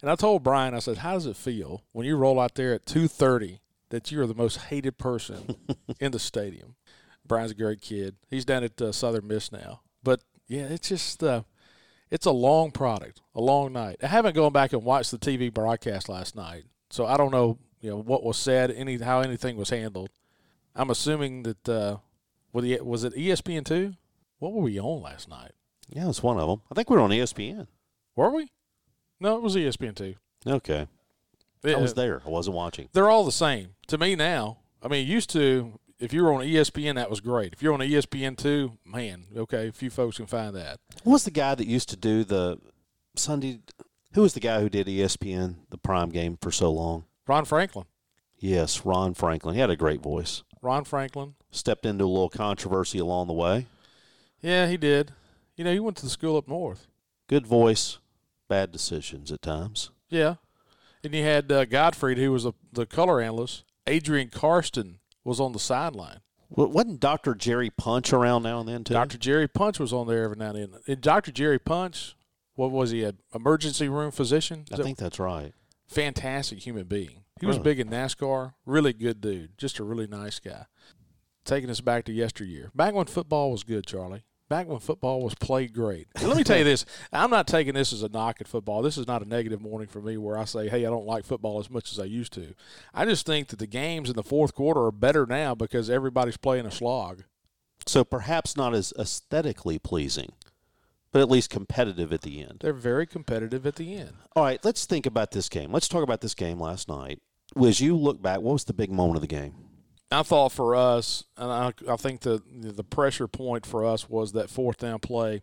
And 0.00 0.10
I 0.10 0.16
told 0.16 0.42
Brian, 0.42 0.74
I 0.74 0.78
said, 0.80 0.98
"How 0.98 1.14
does 1.14 1.26
it 1.26 1.36
feel 1.36 1.82
when 1.92 2.06
you 2.06 2.16
roll 2.16 2.40
out 2.40 2.54
there 2.54 2.74
at 2.74 2.86
two 2.86 3.08
thirty 3.08 3.60
that 3.90 4.10
you 4.10 4.20
are 4.20 4.26
the 4.26 4.34
most 4.34 4.56
hated 4.56 4.98
person 4.98 5.56
in 6.00 6.12
the 6.12 6.18
stadium?" 6.18 6.76
Brian's 7.26 7.52
a 7.52 7.54
great 7.54 7.80
kid. 7.80 8.16
He's 8.28 8.44
down 8.44 8.64
at 8.64 8.80
uh, 8.80 8.92
Southern 8.92 9.26
Miss 9.26 9.52
now, 9.52 9.82
but 10.02 10.20
yeah, 10.48 10.64
it's 10.64 10.88
just. 10.88 11.22
Uh, 11.22 11.42
it's 12.10 12.26
a 12.26 12.32
long 12.32 12.70
product, 12.70 13.22
a 13.34 13.40
long 13.40 13.72
night. 13.72 13.96
I 14.02 14.06
haven't 14.06 14.36
gone 14.36 14.52
back 14.52 14.72
and 14.72 14.84
watched 14.84 15.10
the 15.10 15.18
TV 15.18 15.52
broadcast 15.52 16.08
last 16.08 16.36
night, 16.36 16.62
so 16.90 17.06
I 17.06 17.16
don't 17.16 17.32
know, 17.32 17.58
you 17.80 17.90
know, 17.90 17.96
what 17.96 18.22
was 18.22 18.36
said, 18.36 18.70
any 18.70 18.98
how 18.98 19.20
anything 19.20 19.56
was 19.56 19.70
handled. 19.70 20.10
I'm 20.76 20.90
assuming 20.90 21.42
that 21.42 21.68
uh, 21.68 21.96
was 22.54 22.64
it 22.64 22.86
was 22.86 23.04
it 23.04 23.14
ESPN 23.14 23.66
two? 23.66 23.94
What 24.38 24.54
were 24.54 24.62
we 24.62 24.80
on 24.80 25.02
last 25.02 25.28
night? 25.28 25.52
Yeah, 25.90 26.08
it's 26.08 26.22
one 26.22 26.38
of 26.38 26.48
them. 26.48 26.62
I 26.70 26.74
think 26.74 26.88
we 26.88 26.96
were 26.96 27.02
on 27.02 27.10
ESPN. 27.10 27.66
Were 28.16 28.30
we? 28.30 28.50
No, 29.20 29.36
it 29.36 29.42
was 29.42 29.56
ESPN 29.56 29.94
two. 29.94 30.14
Okay, 30.46 30.86
I 31.64 31.76
was 31.76 31.94
there. 31.94 32.22
I 32.24 32.30
wasn't 32.30 32.56
watching. 32.56 32.88
They're 32.92 33.10
all 33.10 33.24
the 33.24 33.32
same 33.32 33.74
to 33.88 33.98
me 33.98 34.14
now. 34.14 34.58
I 34.82 34.88
mean, 34.88 35.06
used 35.06 35.30
to 35.30 35.78
if 35.98 36.12
you 36.12 36.22
were 36.22 36.32
on 36.32 36.40
ESPN, 36.40 36.94
that 36.96 37.10
was 37.10 37.20
great. 37.20 37.52
If 37.52 37.62
you're 37.62 37.74
on 37.74 37.80
ESPN 37.80 38.36
two, 38.36 38.78
man, 38.84 39.24
okay, 39.36 39.68
a 39.68 39.72
few 39.72 39.90
folks 39.90 40.16
can 40.16 40.26
find 40.26 40.54
that. 40.54 40.78
Who 41.02 41.10
was 41.10 41.24
the 41.24 41.30
guy 41.30 41.54
that 41.54 41.66
used 41.66 41.88
to 41.90 41.96
do 41.96 42.24
the 42.24 42.58
Sunday? 43.16 43.60
Who 44.14 44.22
was 44.22 44.34
the 44.34 44.40
guy 44.40 44.60
who 44.60 44.68
did 44.68 44.86
ESPN 44.86 45.56
the 45.70 45.78
prime 45.78 46.10
game 46.10 46.38
for 46.40 46.52
so 46.52 46.70
long? 46.70 47.04
Ron 47.26 47.44
Franklin. 47.44 47.86
Yes, 48.38 48.84
Ron 48.84 49.14
Franklin. 49.14 49.54
He 49.54 49.60
had 49.60 49.70
a 49.70 49.76
great 49.76 50.02
voice. 50.02 50.42
Ron 50.64 50.84
Franklin. 50.84 51.34
Stepped 51.50 51.86
into 51.86 52.04
a 52.04 52.06
little 52.06 52.28
controversy 52.30 52.98
along 52.98 53.26
the 53.28 53.32
way. 53.32 53.66
Yeah, 54.40 54.66
he 54.68 54.76
did. 54.76 55.12
You 55.56 55.64
know, 55.64 55.72
he 55.72 55.78
went 55.80 55.96
to 55.98 56.02
the 56.04 56.10
school 56.10 56.36
up 56.36 56.48
north. 56.48 56.86
Good 57.28 57.46
voice, 57.46 57.98
bad 58.48 58.72
decisions 58.72 59.30
at 59.30 59.42
times. 59.42 59.90
Yeah. 60.10 60.34
And 61.02 61.14
you 61.14 61.22
had 61.22 61.50
uh, 61.52 61.64
Gottfried, 61.66 62.18
who 62.18 62.32
was 62.32 62.44
the, 62.44 62.52
the 62.72 62.86
color 62.86 63.20
analyst. 63.20 63.64
Adrian 63.86 64.28
Karsten 64.30 64.98
was 65.22 65.38
on 65.40 65.52
the 65.52 65.58
sideline. 65.58 66.20
Wa- 66.50 66.66
Wasn't 66.66 67.00
Dr. 67.00 67.34
Jerry 67.34 67.70
Punch 67.70 68.12
around 68.12 68.42
now 68.42 68.60
and 68.60 68.68
then 68.68 68.84
too? 68.84 68.94
Dr. 68.94 69.18
Jerry 69.18 69.48
Punch 69.48 69.78
was 69.78 69.92
on 69.92 70.06
there 70.06 70.24
every 70.24 70.36
now 70.36 70.50
and 70.50 70.72
then. 70.74 70.80
And 70.86 71.00
Dr. 71.00 71.30
Jerry 71.30 71.58
Punch, 71.58 72.14
what 72.54 72.70
was 72.70 72.90
he, 72.90 73.04
an 73.04 73.18
emergency 73.34 73.88
room 73.88 74.10
physician? 74.10 74.64
I 74.72 74.76
that- 74.76 74.82
think 74.82 74.98
that's 74.98 75.18
right. 75.18 75.52
fantastic 75.88 76.60
human 76.60 76.84
being. 76.84 77.23
He 77.40 77.46
was 77.46 77.58
big 77.58 77.80
in 77.80 77.88
NASCAR, 77.88 78.54
really 78.64 78.92
good 78.92 79.20
dude, 79.20 79.58
just 79.58 79.78
a 79.78 79.84
really 79.84 80.06
nice 80.06 80.38
guy. 80.38 80.66
Taking 81.44 81.68
us 81.68 81.80
back 81.80 82.04
to 82.04 82.12
yesteryear. 82.12 82.70
Back 82.74 82.94
when 82.94 83.06
football 83.06 83.50
was 83.50 83.64
good, 83.64 83.86
Charlie. 83.86 84.24
Back 84.48 84.68
when 84.68 84.78
football 84.78 85.22
was 85.22 85.34
played 85.34 85.72
great. 85.72 86.06
Let 86.22 86.36
me 86.36 86.44
tell 86.44 86.58
you 86.58 86.64
this 86.64 86.84
I'm 87.12 87.30
not 87.30 87.46
taking 87.46 87.74
this 87.74 87.92
as 87.92 88.02
a 88.02 88.08
knock 88.08 88.40
at 88.40 88.48
football. 88.48 88.82
This 88.82 88.96
is 88.96 89.06
not 89.06 89.22
a 89.22 89.28
negative 89.28 89.60
morning 89.60 89.88
for 89.88 90.00
me 90.00 90.16
where 90.16 90.38
I 90.38 90.44
say, 90.44 90.68
hey, 90.68 90.86
I 90.86 90.90
don't 90.90 91.06
like 91.06 91.24
football 91.24 91.58
as 91.58 91.70
much 91.70 91.90
as 91.90 91.98
I 91.98 92.04
used 92.04 92.32
to. 92.34 92.54
I 92.94 93.04
just 93.04 93.26
think 93.26 93.48
that 93.48 93.58
the 93.58 93.66
games 93.66 94.08
in 94.08 94.16
the 94.16 94.22
fourth 94.22 94.54
quarter 94.54 94.82
are 94.82 94.92
better 94.92 95.26
now 95.26 95.54
because 95.54 95.90
everybody's 95.90 96.36
playing 96.36 96.66
a 96.66 96.70
slog. 96.70 97.24
So 97.86 98.04
perhaps 98.04 98.56
not 98.56 98.74
as 98.74 98.92
aesthetically 98.98 99.78
pleasing, 99.78 100.32
but 101.14 101.22
at 101.22 101.30
least 101.30 101.48
competitive 101.48 102.12
at 102.12 102.22
the 102.22 102.40
end. 102.40 102.58
They're 102.60 102.72
very 102.72 103.06
competitive 103.06 103.64
at 103.66 103.76
the 103.76 103.96
end. 103.96 104.14
All 104.34 104.42
right, 104.42 104.58
let's 104.64 104.84
think 104.84 105.06
about 105.06 105.30
this 105.30 105.48
game. 105.48 105.70
Let's 105.70 105.86
talk 105.86 106.02
about 106.02 106.20
this 106.20 106.34
game 106.34 106.58
last 106.58 106.88
night. 106.88 107.20
As 107.56 107.80
you 107.80 107.96
look 107.96 108.20
back, 108.20 108.40
what 108.40 108.54
was 108.54 108.64
the 108.64 108.72
big 108.72 108.90
moment 108.90 109.18
of 109.18 109.20
the 109.20 109.28
game? 109.28 109.54
I 110.10 110.24
thought 110.24 110.50
for 110.50 110.74
us, 110.74 111.22
and 111.36 111.52
I, 111.52 111.72
I 111.88 111.94
think 111.94 112.22
the 112.22 112.42
the 112.50 112.82
pressure 112.82 113.28
point 113.28 113.64
for 113.64 113.84
us 113.84 114.10
was 114.10 114.32
that 114.32 114.50
fourth 114.50 114.78
down 114.78 114.98
play 114.98 115.42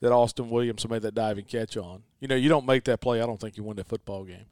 that 0.00 0.10
Austin 0.10 0.48
Williams 0.48 0.88
made 0.88 1.02
that 1.02 1.14
diving 1.14 1.44
catch 1.44 1.76
on. 1.76 2.04
You 2.18 2.28
know, 2.28 2.34
you 2.34 2.48
don't 2.48 2.64
make 2.64 2.84
that 2.84 3.02
play, 3.02 3.20
I 3.20 3.26
don't 3.26 3.38
think 3.38 3.58
you 3.58 3.64
win 3.64 3.76
that 3.76 3.88
football 3.88 4.24
game. 4.24 4.46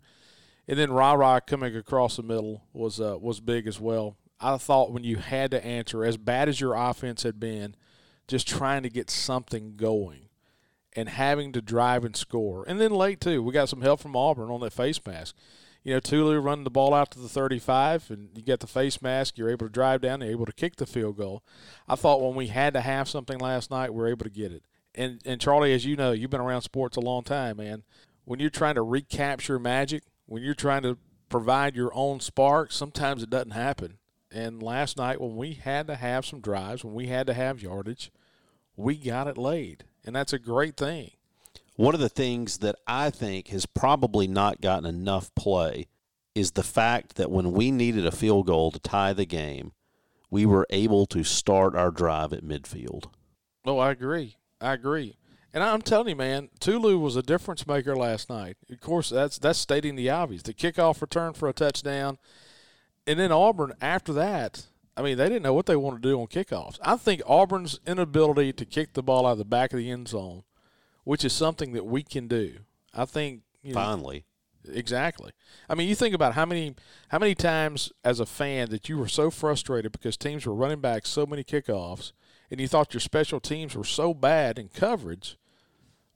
And 0.68 0.78
then 0.78 0.92
Ra 0.92 1.14
Ra 1.14 1.40
coming 1.40 1.74
across 1.74 2.16
the 2.16 2.22
middle 2.22 2.64
was 2.74 3.00
uh, 3.00 3.16
was 3.18 3.40
big 3.40 3.66
as 3.66 3.80
well. 3.80 4.18
I 4.38 4.58
thought 4.58 4.92
when 4.92 5.02
you 5.02 5.16
had 5.16 5.50
to 5.52 5.64
answer, 5.64 6.04
as 6.04 6.18
bad 6.18 6.50
as 6.50 6.60
your 6.60 6.74
offense 6.74 7.22
had 7.22 7.40
been, 7.40 7.74
just 8.30 8.48
trying 8.48 8.84
to 8.84 8.88
get 8.88 9.10
something 9.10 9.74
going 9.76 10.28
and 10.94 11.08
having 11.08 11.52
to 11.52 11.60
drive 11.60 12.04
and 12.04 12.16
score. 12.16 12.64
And 12.66 12.80
then 12.80 12.92
late 12.92 13.20
too, 13.20 13.42
we 13.42 13.52
got 13.52 13.68
some 13.68 13.82
help 13.82 14.00
from 14.00 14.16
Auburn 14.16 14.50
on 14.50 14.60
that 14.60 14.72
face 14.72 15.00
mask. 15.04 15.34
You 15.82 15.94
know, 15.94 16.00
Tulu 16.00 16.38
running 16.38 16.64
the 16.64 16.70
ball 16.70 16.92
out 16.92 17.10
to 17.12 17.18
the 17.18 17.28
35, 17.28 18.10
and 18.10 18.28
you 18.34 18.42
get 18.42 18.60
the 18.60 18.66
face 18.66 19.00
mask. 19.00 19.38
You're 19.38 19.48
able 19.48 19.66
to 19.66 19.72
drive 19.72 20.02
down. 20.02 20.20
You're 20.20 20.30
able 20.30 20.46
to 20.46 20.52
kick 20.52 20.76
the 20.76 20.86
field 20.86 21.16
goal. 21.16 21.42
I 21.88 21.94
thought 21.94 22.20
when 22.20 22.34
we 22.34 22.48
had 22.48 22.74
to 22.74 22.82
have 22.82 23.08
something 23.08 23.38
last 23.38 23.70
night, 23.70 23.94
we 23.94 24.00
were 24.00 24.08
able 24.08 24.24
to 24.24 24.30
get 24.30 24.52
it. 24.52 24.62
And 24.94 25.20
and 25.24 25.40
Charlie, 25.40 25.72
as 25.72 25.86
you 25.86 25.96
know, 25.96 26.12
you've 26.12 26.30
been 26.30 26.40
around 26.40 26.62
sports 26.62 26.96
a 26.96 27.00
long 27.00 27.22
time, 27.22 27.56
man. 27.56 27.82
When 28.24 28.40
you're 28.40 28.50
trying 28.50 28.74
to 28.74 28.82
recapture 28.82 29.58
magic, 29.58 30.02
when 30.26 30.42
you're 30.42 30.54
trying 30.54 30.82
to 30.82 30.98
provide 31.30 31.74
your 31.74 31.92
own 31.94 32.20
spark, 32.20 32.72
sometimes 32.72 33.22
it 33.22 33.30
doesn't 33.30 33.52
happen. 33.52 33.98
And 34.30 34.62
last 34.62 34.96
night, 34.96 35.20
when 35.20 35.36
we 35.36 35.54
had 35.54 35.86
to 35.86 35.96
have 35.96 36.26
some 36.26 36.40
drives, 36.40 36.84
when 36.84 36.94
we 36.94 37.06
had 37.06 37.26
to 37.26 37.34
have 37.34 37.62
yardage, 37.62 38.10
we 38.80 38.96
got 38.96 39.26
it 39.26 39.38
laid, 39.38 39.84
and 40.04 40.14
that's 40.14 40.32
a 40.32 40.38
great 40.38 40.76
thing. 40.76 41.10
One 41.76 41.94
of 41.94 42.00
the 42.00 42.08
things 42.08 42.58
that 42.58 42.76
I 42.86 43.10
think 43.10 43.48
has 43.48 43.66
probably 43.66 44.26
not 44.26 44.60
gotten 44.60 44.86
enough 44.86 45.34
play 45.34 45.86
is 46.34 46.52
the 46.52 46.62
fact 46.62 47.16
that 47.16 47.30
when 47.30 47.52
we 47.52 47.70
needed 47.70 48.06
a 48.06 48.12
field 48.12 48.46
goal 48.46 48.70
to 48.70 48.78
tie 48.78 49.12
the 49.12 49.24
game, 49.24 49.72
we 50.30 50.46
were 50.46 50.66
able 50.70 51.06
to 51.06 51.24
start 51.24 51.74
our 51.74 51.90
drive 51.90 52.32
at 52.32 52.44
midfield. 52.44 53.06
Oh, 53.64 53.78
I 53.78 53.90
agree. 53.90 54.36
I 54.60 54.74
agree. 54.74 55.16
And 55.52 55.64
I'm 55.64 55.82
telling 55.82 56.08
you, 56.08 56.16
man, 56.16 56.48
Tulu 56.60 56.98
was 56.98 57.16
a 57.16 57.22
difference 57.22 57.66
maker 57.66 57.96
last 57.96 58.30
night. 58.30 58.56
Of 58.70 58.80
course, 58.80 59.10
that's 59.10 59.38
that's 59.38 59.58
stating 59.58 59.96
the 59.96 60.08
obvious. 60.08 60.42
The 60.42 60.54
kickoff 60.54 61.00
return 61.00 61.32
for 61.32 61.48
a 61.48 61.52
touchdown, 61.52 62.18
and 63.06 63.18
then 63.18 63.32
Auburn 63.32 63.72
after 63.80 64.12
that. 64.12 64.66
I 65.00 65.02
mean, 65.02 65.16
they 65.16 65.30
didn't 65.30 65.44
know 65.44 65.54
what 65.54 65.64
they 65.64 65.76
wanted 65.76 66.02
to 66.02 66.10
do 66.10 66.20
on 66.20 66.26
kickoffs. 66.26 66.78
I 66.82 66.96
think 66.96 67.22
Auburn's 67.26 67.80
inability 67.86 68.52
to 68.52 68.66
kick 68.66 68.92
the 68.92 69.02
ball 69.02 69.26
out 69.26 69.32
of 69.32 69.38
the 69.38 69.46
back 69.46 69.72
of 69.72 69.78
the 69.78 69.90
end 69.90 70.08
zone, 70.08 70.42
which 71.04 71.24
is 71.24 71.32
something 71.32 71.72
that 71.72 71.86
we 71.86 72.02
can 72.02 72.28
do. 72.28 72.58
I 72.92 73.06
think 73.06 73.40
you 73.62 73.72
know, 73.72 73.80
Finally. 73.80 74.26
Exactly. 74.70 75.32
I 75.70 75.74
mean, 75.74 75.88
you 75.88 75.94
think 75.94 76.14
about 76.14 76.34
how 76.34 76.44
many 76.44 76.74
how 77.08 77.18
many 77.18 77.34
times 77.34 77.92
as 78.04 78.20
a 78.20 78.26
fan 78.26 78.68
that 78.68 78.90
you 78.90 78.98
were 78.98 79.08
so 79.08 79.30
frustrated 79.30 79.90
because 79.90 80.18
teams 80.18 80.44
were 80.44 80.52
running 80.52 80.82
back 80.82 81.06
so 81.06 81.24
many 81.24 81.44
kickoffs, 81.44 82.12
and 82.50 82.60
you 82.60 82.68
thought 82.68 82.92
your 82.92 83.00
special 83.00 83.40
teams 83.40 83.74
were 83.74 83.84
so 83.84 84.12
bad 84.12 84.58
in 84.58 84.68
coverage 84.68 85.38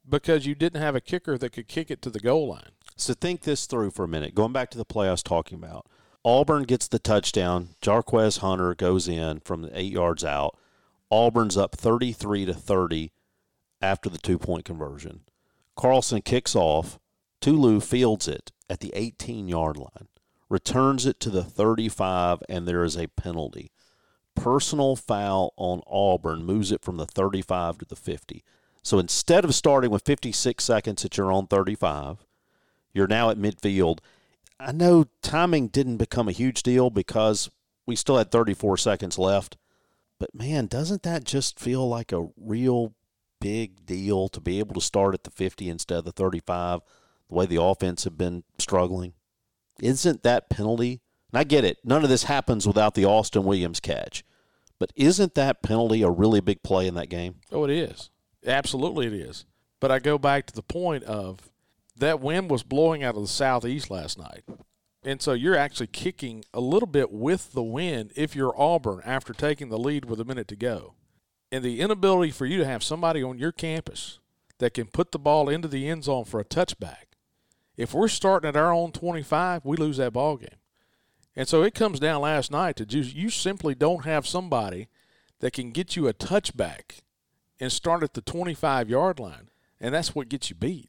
because 0.06 0.44
you 0.44 0.54
didn't 0.54 0.82
have 0.82 0.94
a 0.94 1.00
kicker 1.00 1.38
that 1.38 1.54
could 1.54 1.68
kick 1.68 1.90
it 1.90 2.02
to 2.02 2.10
the 2.10 2.20
goal 2.20 2.48
line. 2.48 2.72
So 2.96 3.14
think 3.14 3.40
this 3.40 3.64
through 3.64 3.92
for 3.92 4.04
a 4.04 4.08
minute. 4.08 4.34
Going 4.34 4.52
back 4.52 4.70
to 4.72 4.78
the 4.78 4.84
play 4.84 5.08
I 5.08 5.12
was 5.12 5.22
talking 5.22 5.56
about. 5.56 5.86
Auburn 6.24 6.62
gets 6.62 6.88
the 6.88 6.98
touchdown. 6.98 7.70
Jarquez 7.82 8.38
Hunter 8.38 8.74
goes 8.74 9.08
in 9.08 9.40
from 9.40 9.62
the 9.62 9.78
eight 9.78 9.92
yards 9.92 10.24
out. 10.24 10.56
Auburn's 11.10 11.56
up 11.56 11.76
33 11.76 12.46
to 12.46 12.54
30 12.54 13.12
after 13.82 14.08
the 14.08 14.18
two 14.18 14.38
point 14.38 14.64
conversion. 14.64 15.20
Carlson 15.76 16.22
kicks 16.22 16.56
off. 16.56 16.98
Tulu 17.40 17.80
fields 17.80 18.26
it 18.26 18.52
at 18.70 18.80
the 18.80 18.90
18 18.94 19.48
yard 19.48 19.76
line, 19.76 20.08
returns 20.48 21.04
it 21.04 21.20
to 21.20 21.28
the 21.28 21.44
35, 21.44 22.42
and 22.48 22.66
there 22.66 22.84
is 22.84 22.96
a 22.96 23.08
penalty. 23.08 23.70
Personal 24.34 24.96
foul 24.96 25.52
on 25.56 25.82
Auburn 25.86 26.42
moves 26.42 26.72
it 26.72 26.82
from 26.82 26.96
the 26.96 27.04
35 27.04 27.78
to 27.78 27.84
the 27.84 27.96
50. 27.96 28.42
So 28.82 28.98
instead 28.98 29.44
of 29.44 29.54
starting 29.54 29.90
with 29.90 30.04
56 30.04 30.64
seconds 30.64 31.04
at 31.04 31.16
your 31.18 31.30
own 31.30 31.46
35, 31.46 32.24
you're 32.94 33.06
now 33.06 33.28
at 33.30 33.38
midfield. 33.38 33.98
I 34.58 34.72
know 34.72 35.06
timing 35.22 35.68
didn't 35.68 35.96
become 35.96 36.28
a 36.28 36.32
huge 36.32 36.62
deal 36.62 36.90
because 36.90 37.50
we 37.86 37.96
still 37.96 38.18
had 38.18 38.30
34 38.30 38.76
seconds 38.76 39.18
left. 39.18 39.56
But 40.18 40.34
man, 40.34 40.66
doesn't 40.66 41.02
that 41.02 41.24
just 41.24 41.58
feel 41.58 41.88
like 41.88 42.12
a 42.12 42.28
real 42.36 42.94
big 43.40 43.84
deal 43.84 44.28
to 44.28 44.40
be 44.40 44.58
able 44.58 44.74
to 44.74 44.80
start 44.80 45.14
at 45.14 45.24
the 45.24 45.30
50 45.30 45.68
instead 45.68 45.98
of 45.98 46.04
the 46.04 46.12
35, 46.12 46.80
the 47.28 47.34
way 47.34 47.46
the 47.46 47.60
offense 47.60 48.04
had 48.04 48.16
been 48.16 48.44
struggling? 48.58 49.12
Isn't 49.80 50.22
that 50.22 50.48
penalty? 50.48 51.02
And 51.32 51.38
I 51.38 51.44
get 51.44 51.64
it. 51.64 51.78
None 51.84 52.04
of 52.04 52.08
this 52.08 52.24
happens 52.24 52.66
without 52.66 52.94
the 52.94 53.04
Austin 53.04 53.44
Williams 53.44 53.80
catch. 53.80 54.24
But 54.78 54.92
isn't 54.96 55.34
that 55.34 55.62
penalty 55.62 56.02
a 56.02 56.10
really 56.10 56.40
big 56.40 56.62
play 56.62 56.86
in 56.86 56.94
that 56.94 57.08
game? 57.08 57.36
Oh, 57.50 57.64
it 57.64 57.70
is. 57.70 58.10
Absolutely, 58.46 59.06
it 59.06 59.12
is. 59.12 59.46
But 59.80 59.90
I 59.90 59.98
go 59.98 60.16
back 60.16 60.46
to 60.46 60.54
the 60.54 60.62
point 60.62 61.04
of 61.04 61.50
that 61.96 62.20
wind 62.20 62.50
was 62.50 62.62
blowing 62.62 63.02
out 63.02 63.14
of 63.14 63.22
the 63.22 63.28
southeast 63.28 63.90
last 63.90 64.18
night. 64.18 64.44
And 65.04 65.20
so 65.20 65.32
you're 65.32 65.56
actually 65.56 65.88
kicking 65.88 66.44
a 66.54 66.60
little 66.60 66.86
bit 66.86 67.12
with 67.12 67.52
the 67.52 67.62
wind 67.62 68.12
if 68.16 68.34
you're 68.34 68.58
Auburn 68.58 69.02
after 69.04 69.32
taking 69.32 69.68
the 69.68 69.78
lead 69.78 70.06
with 70.06 70.18
a 70.18 70.24
minute 70.24 70.48
to 70.48 70.56
go. 70.56 70.94
And 71.52 71.62
the 71.62 71.80
inability 71.80 72.32
for 72.32 72.46
you 72.46 72.58
to 72.58 72.64
have 72.64 72.82
somebody 72.82 73.22
on 73.22 73.38
your 73.38 73.52
campus 73.52 74.18
that 74.58 74.74
can 74.74 74.86
put 74.86 75.12
the 75.12 75.18
ball 75.18 75.48
into 75.48 75.68
the 75.68 75.88
end 75.88 76.04
zone 76.04 76.24
for 76.24 76.40
a 76.40 76.44
touchback. 76.44 77.14
If 77.76 77.92
we're 77.92 78.08
starting 78.08 78.48
at 78.48 78.56
our 78.56 78.72
own 78.72 78.92
25, 78.92 79.64
we 79.64 79.76
lose 79.76 79.98
that 79.98 80.14
ball 80.14 80.36
game. 80.36 80.48
And 81.36 81.48
so 81.48 81.62
it 81.62 81.74
comes 81.74 82.00
down 82.00 82.22
last 82.22 82.50
night 82.50 82.76
to 82.76 82.86
just 82.86 83.14
you 83.14 83.28
simply 83.28 83.74
don't 83.74 84.04
have 84.04 84.26
somebody 84.26 84.88
that 85.40 85.52
can 85.52 85.72
get 85.72 85.96
you 85.96 86.08
a 86.08 86.14
touchback 86.14 87.00
and 87.60 87.70
start 87.72 88.02
at 88.02 88.14
the 88.14 88.20
25 88.20 88.88
yard 88.88 89.18
line. 89.18 89.50
And 89.80 89.94
that's 89.94 90.14
what 90.14 90.28
gets 90.28 90.48
you 90.48 90.56
beat. 90.56 90.88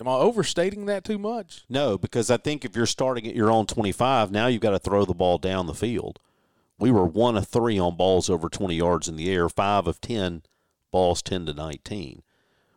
Am 0.00 0.08
I 0.08 0.12
overstating 0.12 0.86
that 0.86 1.04
too 1.04 1.18
much? 1.18 1.64
No, 1.68 1.98
because 1.98 2.30
I 2.30 2.38
think 2.38 2.64
if 2.64 2.74
you're 2.74 2.86
starting 2.86 3.26
at 3.26 3.34
your 3.36 3.50
own 3.50 3.66
25, 3.66 4.30
now 4.30 4.46
you've 4.46 4.62
got 4.62 4.70
to 4.70 4.78
throw 4.78 5.04
the 5.04 5.14
ball 5.14 5.36
down 5.36 5.66
the 5.66 5.74
field. 5.74 6.18
We 6.78 6.90
were 6.90 7.04
one 7.04 7.36
of 7.36 7.46
three 7.46 7.78
on 7.78 7.96
balls 7.96 8.30
over 8.30 8.48
20 8.48 8.74
yards 8.74 9.08
in 9.08 9.16
the 9.16 9.30
air, 9.30 9.48
five 9.50 9.86
of 9.86 10.00
10 10.00 10.42
balls 10.90 11.20
10 11.22 11.46
to 11.46 11.52
19. 11.52 12.22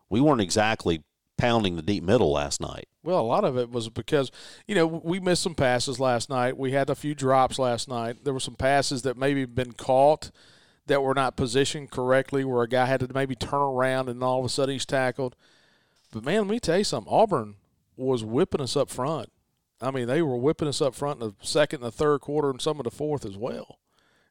We 0.09 0.19
weren't 0.19 0.41
exactly 0.41 1.03
pounding 1.37 1.77
the 1.77 1.81
deep 1.81 2.03
middle 2.03 2.33
last 2.33 2.59
night. 2.59 2.87
Well, 3.03 3.19
a 3.19 3.21
lot 3.21 3.45
of 3.45 3.57
it 3.57 3.71
was 3.71 3.89
because, 3.89 4.29
you 4.67 4.75
know, 4.75 4.85
we 4.85 5.19
missed 5.19 5.41
some 5.41 5.55
passes 5.55 5.99
last 5.99 6.29
night. 6.29 6.57
We 6.57 6.73
had 6.73 6.89
a 6.89 6.95
few 6.95 7.15
drops 7.15 7.57
last 7.57 7.87
night. 7.87 8.23
There 8.23 8.33
were 8.33 8.39
some 8.39 8.55
passes 8.55 9.01
that 9.03 9.17
maybe 9.17 9.45
been 9.45 9.71
caught 9.71 10.31
that 10.87 11.01
were 11.01 11.13
not 11.13 11.37
positioned 11.37 11.89
correctly, 11.89 12.43
where 12.43 12.63
a 12.63 12.67
guy 12.67 12.85
had 12.85 12.99
to 12.99 13.13
maybe 13.13 13.35
turn 13.35 13.61
around 13.61 14.09
and 14.09 14.21
all 14.21 14.39
of 14.39 14.45
a 14.45 14.49
sudden 14.49 14.73
he's 14.73 14.85
tackled. 14.85 15.35
But 16.13 16.25
man, 16.25 16.41
let 16.41 16.47
me 16.47 16.59
tell 16.59 16.77
you 16.77 16.83
something. 16.83 17.11
Auburn 17.11 17.55
was 17.97 18.23
whipping 18.23 18.61
us 18.61 18.77
up 18.77 18.89
front. 18.89 19.31
I 19.81 19.91
mean, 19.91 20.07
they 20.07 20.21
were 20.21 20.37
whipping 20.37 20.67
us 20.67 20.81
up 20.81 20.93
front 20.93 21.21
in 21.21 21.29
the 21.29 21.35
second 21.45 21.83
and 21.83 21.87
the 21.87 21.91
third 21.91 22.21
quarter 22.21 22.49
and 22.49 22.61
some 22.61 22.79
of 22.79 22.83
the 22.83 22.91
fourth 22.91 23.25
as 23.25 23.35
well. 23.35 23.79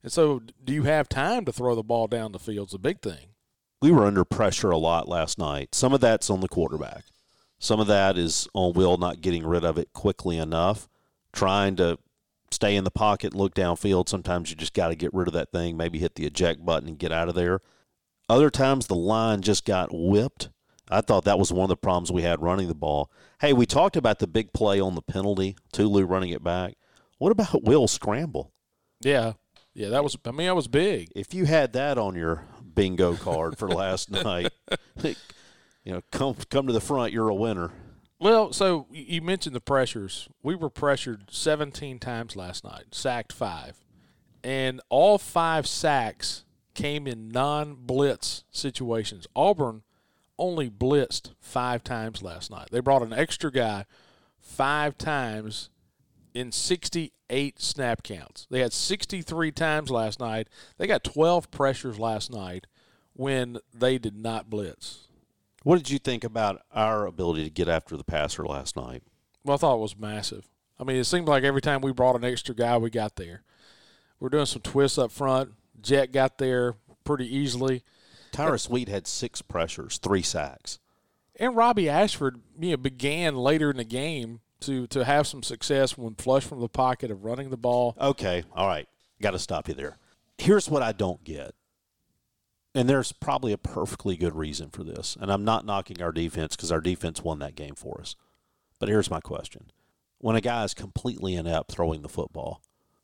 And 0.03 0.13
so, 0.13 0.41
do 0.65 0.73
you 0.73 0.85
have 0.85 1.09
time 1.09 1.45
to 1.45 1.53
throw 1.53 1.75
the 1.75 1.83
ball 1.83 2.07
down 2.07 2.33
the 2.33 2.39
field? 2.39 2.69
It's 2.69 2.75
a 2.75 2.79
big 2.79 3.01
thing. 3.03 3.35
We 3.81 3.91
were 3.91 4.07
under 4.07 4.25
pressure 4.25 4.71
a 4.71 4.79
lot 4.79 5.09
last 5.09 5.39
night. 5.39 5.75
Some 5.75 5.93
of 5.93 6.01
that's 6.01 6.31
on 6.31 6.41
the 6.41 6.49
quarterback. 6.49 7.05
Some 7.59 7.81
of 7.81 7.89
that 7.89 8.17
is 8.17 8.49
on 8.55 8.73
Will 8.73 8.97
not 8.97 9.21
getting 9.21 9.45
rid 9.45 9.65
of 9.65 9.77
it 9.77 9.93
quickly 9.93 10.39
enough, 10.39 10.89
trying 11.33 11.77
to 11.77 11.99
stay 12.51 12.77
in 12.77 12.85
the 12.85 12.91
pocket, 12.91 13.35
look 13.35 13.55
downfield. 13.55 14.09
Sometimes 14.09 14.51
you 14.51 14.57
just 14.57 14.75
got 14.75 14.89
to 14.89 14.95
get 14.95 15.13
rid 15.13 15.29
of 15.29 15.35
that 15.35 15.53
thing, 15.53 15.77
maybe 15.77 15.99
hit 15.99 16.15
the 16.15 16.27
eject 16.27 16.65
button 16.65 16.89
and 16.89 16.99
get 16.99 17.13
out 17.13 17.29
of 17.29 17.35
there. 17.35 17.61
Other 18.29 18.51
times 18.51 18.87
the 18.87 18.95
line 18.95 19.43
just 19.43 19.65
got 19.65 19.91
whipped 19.93 20.49
I 20.93 21.01
thought 21.01 21.25
that 21.25 21.39
was 21.39 21.53
one 21.53 21.65
of 21.65 21.69
the 21.71 21.77
problems 21.77 22.13
we 22.13 22.23
had 22.23 22.43
running 22.43 22.69
the 22.69 22.75
ball. 22.75 23.11
Hey, 23.41 23.53
we 23.53 23.67
talked 23.67 23.97
about 23.97 24.19
the 24.19 24.27
big 24.27 24.53
play 24.53 24.81
on 24.81 24.95
the 24.95 25.03
penalty, 25.03 25.57
Tulu 25.73 26.05
running 26.05 26.31
it 26.31 26.45
back. 26.45 26.75
What 27.19 27.33
about 27.33 27.63
Will 27.65 27.89
scramble? 27.89 28.53
Yeah, 29.01 29.33
yeah, 29.75 29.89
that 29.89 30.05
was. 30.05 30.17
I 30.25 30.31
mean, 30.31 30.47
that 30.47 30.57
was 30.57 30.69
big. 30.69 31.11
If 31.17 31.35
you 31.35 31.47
had 31.47 31.73
that 31.73 31.99
on 31.99 32.15
your 32.15 32.47
bingo 32.75 33.17
card 33.17 33.59
for 33.59 33.69
last 33.71 34.11
night, 34.11 34.53
you 35.03 35.15
know, 35.87 36.03
come 36.11 36.37
come 36.51 36.67
to 36.67 36.73
the 36.73 36.81
front, 36.81 37.13
you're 37.13 37.29
a 37.29 37.35
winner. 37.35 37.71
Well, 38.21 38.53
so 38.53 38.87
you 38.93 39.21
mentioned 39.21 39.57
the 39.57 39.61
pressures. 39.61 40.29
We 40.45 40.55
were 40.55 40.71
pressured 40.71 41.25
17 41.33 41.99
times 41.99 42.37
last 42.37 42.63
night, 42.63 42.85
sacked 42.93 43.33
five, 43.33 43.77
and 44.45 44.81
all 44.91 45.19
five 45.19 45.67
sacks 45.67 46.45
came 46.75 47.09
in 47.09 47.31
non-blitz 47.31 48.45
situations. 48.53 49.27
Auburn 49.35 49.83
only 50.43 50.69
blitzed 50.69 51.31
five 51.41 51.85
times 51.85 52.21
last 52.21 52.51
night. 52.51 52.69
They 52.73 52.81
brought 52.81 53.03
an 53.03 53.13
extra 53.13 53.53
guy 53.53 53.85
five 54.41 54.99
times 54.99 55.71
in 56.35 56.51
68 56.51 57.61
snap 57.61 58.03
counts. 58.03 58.49
They 58.51 58.59
had 58.59 58.73
63 58.73 59.53
times 59.53 59.89
last 59.89 60.19
night. 60.19 60.49
They 60.79 60.89
got 60.89 61.05
12 61.05 61.53
pressures 61.53 61.97
last 61.97 62.33
night 62.33 62.67
when 63.13 63.59
they 63.73 63.99
did 63.99 64.17
not 64.17 64.51
blitz. 64.51 65.07
What 65.63 65.77
did 65.77 65.91
you 65.91 66.01
think 66.01 66.25
about 66.25 66.63
our 66.75 67.07
ability 67.07 67.45
to 67.45 67.51
get 67.51 67.69
after 67.69 67.97
the 67.97 68.03
passer 68.03 68.45
last 68.45 68.77
night? 68.77 69.05
Well, 69.45 69.55
I 69.55 69.59
thought 69.59 69.77
it 69.77 69.81
was 69.81 69.97
massive. 69.97 70.49
I 70.77 70.83
mean, 70.83 70.97
it 70.97 71.05
seemed 71.05 71.29
like 71.29 71.45
every 71.45 71.63
time 71.63 71.83
we 71.83 71.93
brought 71.93 72.17
an 72.17 72.25
extra 72.25 72.53
guy, 72.53 72.77
we 72.79 72.91
got 72.91 73.15
there. 73.15 73.43
We're 74.19 74.29
doing 74.29 74.47
some 74.47 74.63
twists 74.63 74.99
up 74.99 75.13
front. 75.13 75.53
Jett 75.81 76.11
got 76.11 76.39
there 76.39 76.75
pretty 77.05 77.33
easily. 77.33 77.85
Tyrus 78.33 78.69
Wheat 78.69 78.89
had 78.89 79.07
six 79.07 79.43
pressures, 79.43 79.99
three 79.99 80.23
sacks. 80.23 80.79
And 81.37 81.57
Robbie 81.57 81.89
Ashford 81.89 82.41
you 82.59 82.73
know, 82.73 82.77
began 82.77 83.37
later 83.37 83.71
in 83.71 83.77
the 83.77 83.85
game 83.85 84.41
to, 84.61 84.87
to 84.89 85.05
have 85.05 85.27
some 85.27 85.43
success 85.43 85.97
when 85.97 86.15
flush 86.15 86.45
from 86.45 86.61
the 86.61 86.69
pocket 86.69 87.11
of 87.11 87.25
running 87.25 87.51
the 87.51 87.57
ball. 87.57 87.97
Okay, 88.01 88.45
all 88.55 88.67
right. 88.67 88.89
Got 89.21 89.33
to 89.33 89.39
stop 89.39 89.69
you 89.69 89.75
there. 89.75 89.99
Here's 90.39 90.69
what 90.69 90.83
I 90.83 90.93
don't 90.93 91.23
get. 91.25 91.55
And 92.75 92.89
there's 92.89 93.13
probably 93.13 93.53
a 93.53 93.59
perfectly 93.59 94.17
good 94.17 94.35
reason 94.35 94.71
for 94.71 94.83
this. 94.83 95.17
And 95.21 95.31
I'm 95.31 95.45
not 95.45 95.67
knocking 95.67 96.01
our 96.01 96.13
defense 96.13 96.57
because 96.57 96.73
our 96.73 96.81
defense 96.81 97.23
won 97.23 97.39
that 97.41 97.55
game 97.55 97.75
for 97.75 98.01
us. 98.01 98.17
But 98.79 98.89
here's 98.89 99.11
my 99.11 99.21
question 99.21 99.71
When 100.19 100.37
a 100.37 100.41
guy 100.41 100.65
is 100.65 100.75
completely 100.75 101.35
inept 101.35 101.71
throwing 101.71 102.03
the 102.03 102.09
football, 102.09 102.63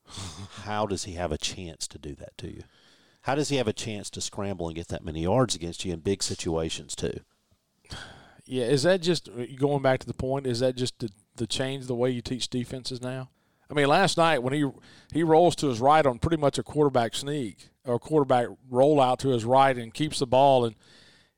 how 0.65 0.87
does 0.87 1.05
he 1.05 1.13
have 1.13 1.33
a 1.33 1.39
chance 1.39 1.87
to 1.89 1.99
do 1.99 2.15
that 2.15 2.37
to 2.39 2.49
you? 2.49 2.63
How 3.29 3.35
does 3.35 3.51
he 3.51 3.57
have 3.57 3.69
a 3.69 3.75
chance 3.75 4.09
to 4.09 4.23
scramble 4.23 4.69
and 4.69 4.75
get 4.75 4.89
that 4.89 5.05
many 5.05 5.25
yards 5.25 5.55
against 5.55 5.85
you 5.85 5.93
in 5.93 6.01
big 6.01 6.23
situations 6.23 6.97
too? 6.97 7.21
Yeah, 8.47 8.65
is 8.65 8.85
that 8.85 9.03
just 9.03 9.29
going 9.59 9.83
back 9.83 10.01
to 10.01 10.07
the 10.07 10.15
point? 10.15 10.47
Is 10.47 10.61
that 10.61 10.77
just 10.77 10.99
the, 10.99 11.11
the 11.37 11.47
change 11.47 11.89
the 11.89 11.95
way 11.95 12.11
you 12.11 12.23
teach 12.23 12.49
defenses 12.49 13.03
now? 13.03 13.29
I 13.71 13.75
mean, 13.75 13.87
last 13.87 14.17
night 14.17 14.43
when 14.43 14.55
he 14.55 14.65
he 15.13 15.23
rolls 15.23 15.55
to 15.57 15.67
his 15.69 15.79
right 15.79 16.07
on 16.07 16.19
pretty 16.19 16.39
much 16.39 16.57
a 16.57 16.63
quarterback 16.63 17.15
sneak 17.15 17.69
or 17.85 17.99
quarterback 17.99 18.47
rollout 18.73 19.19
to 19.19 19.29
his 19.29 19.45
right 19.45 19.77
and 19.77 19.93
keeps 19.93 20.21
the 20.21 20.27
ball 20.27 20.65
and 20.65 20.75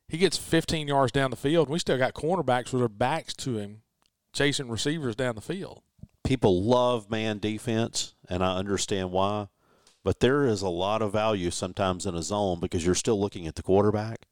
he 0.06 0.16
gets 0.16 0.36
15 0.36 0.86
yards 0.86 1.10
down 1.10 1.32
the 1.32 1.36
field. 1.36 1.66
And 1.66 1.72
we 1.72 1.80
still 1.80 1.98
got 1.98 2.14
cornerbacks 2.14 2.72
with 2.72 2.82
their 2.82 2.88
backs 2.88 3.34
to 3.34 3.56
him, 3.56 3.82
chasing 4.32 4.68
receivers 4.68 5.16
down 5.16 5.34
the 5.34 5.40
field. 5.40 5.82
People 6.22 6.62
love 6.62 7.10
man 7.10 7.40
defense, 7.40 8.14
and 8.28 8.44
I 8.44 8.58
understand 8.58 9.10
why. 9.10 9.48
But 10.02 10.20
there 10.20 10.44
is 10.46 10.62
a 10.62 10.68
lot 10.68 11.02
of 11.02 11.12
value 11.12 11.50
sometimes 11.50 12.06
in 12.06 12.14
a 12.14 12.22
zone 12.22 12.58
because 12.60 12.84
you're 12.86 12.94
still 12.94 13.20
looking 13.20 13.46
at 13.46 13.54
the 13.54 13.62
quarterback. 13.62 14.26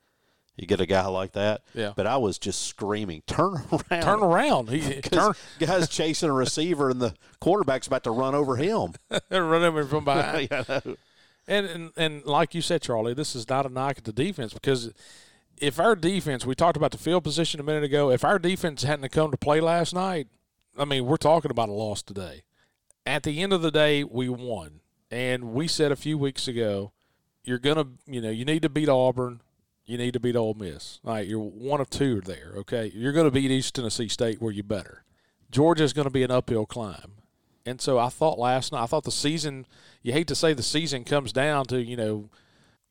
You 0.57 0.67
get 0.67 0.81
a 0.81 0.87
guy 0.87 1.07
like 1.07 1.33
that. 1.33 1.63
Yeah. 1.73 1.93
But 1.95 2.07
I 2.07 2.17
was 2.17 2.37
just 2.39 2.67
screaming, 2.67 3.23
turn 3.27 3.63
around. 3.71 4.03
Turn 4.03 4.23
around. 4.23 4.71
He 4.71 5.01
turn. 5.03 5.35
Guy's 5.61 5.89
chasing 5.89 6.31
a 6.31 6.33
receiver 6.33 6.91
and 6.91 7.01
the 7.01 7.15
quarterback's 7.41 7.87
about 7.87 8.05
to 8.05 8.11
run 8.11 8.35
over 8.35 8.57
him. 8.57 8.95
run 9.31 9.63
over 9.63 9.85
from 9.85 10.05
behind. 10.05 10.49
yeah, 10.51 10.81
and, 11.47 11.67
and 11.67 11.91
and 11.97 12.25
like 12.25 12.55
you 12.55 12.61
said, 12.61 12.83
Charlie, 12.83 13.15
this 13.15 13.37
is 13.37 13.49
not 13.49 13.67
a 13.67 13.69
knock 13.69 13.99
at 13.99 14.05
the 14.05 14.13
defense 14.13 14.53
because 14.53 14.93
if 15.61 15.79
our 15.79 15.95
defense, 15.95 16.45
we 16.45 16.55
talked 16.55 16.77
about 16.77 16.91
the 16.91 16.99
field 16.99 17.25
position 17.25 17.61
a 17.61 17.63
minute 17.63 17.85
ago, 17.85 18.11
if 18.11 18.25
our 18.25 18.39
defense 18.39 18.83
hadn't 18.83 19.11
come 19.13 19.31
to 19.31 19.37
play 19.37 19.61
last 19.61 19.95
night, 19.95 20.29
I 20.77 20.85
mean, 20.85 21.07
we're 21.07 21.17
talking 21.17 21.51
about 21.51 21.69
a 21.69 21.73
loss 21.73 22.03
today. 22.03 22.43
At 23.07 23.23
the 23.23 23.41
end 23.41 23.53
of 23.53 23.63
the 23.63 23.71
day, 23.71 24.05
we 24.05 24.29
won. 24.29 24.81
And 25.11 25.53
we 25.53 25.69
said 25.69 25.91
a 25.91 25.97
few 25.97 26.19
weeks 26.19 26.49
ago, 26.49 26.93
you're 27.45 27.59
gonna, 27.59 27.87
you 28.07 28.21
know, 28.21 28.31
you 28.31 28.45
need 28.45 28.63
to 28.63 28.69
beat 28.69 28.89
Auburn, 28.89 29.41
you 29.87 29.97
need 29.97 30.13
to 30.13 30.21
beat 30.21 30.37
Ole 30.37 30.55
Miss. 30.55 31.01
All 31.05 31.15
right, 31.15 31.27
you're 31.27 31.39
one 31.39 31.81
of 31.81 31.89
two 31.89 32.21
there. 32.21 32.53
Okay, 32.59 32.93
you're 32.95 33.13
to 33.25 33.31
beat 33.31 33.51
East 33.51 33.75
Tennessee 33.75 34.09
State 34.09 34.41
where 34.41 34.53
you 34.53 34.63
better. 34.63 35.05
Georgia's 35.51 35.95
to 36.05 36.11
be 36.11 36.23
an 36.23 36.31
uphill 36.31 36.67
climb, 36.67 37.13
and 37.65 37.81
so 37.81 37.99
I 37.99 38.11
thought 38.11 38.39
last 38.39 38.71
night, 38.71 38.83
I 38.83 38.87
thought 38.87 39.05
the 39.05 39.11
season. 39.11 39.67
You 40.03 40.13
hate 40.13 40.29
to 40.29 40.35
say 40.35 40.53
the 40.53 40.63
season 40.63 41.05
comes 41.05 41.33
down 41.33 41.65
to 41.67 41.83
you 41.83 41.97
know 41.97 42.29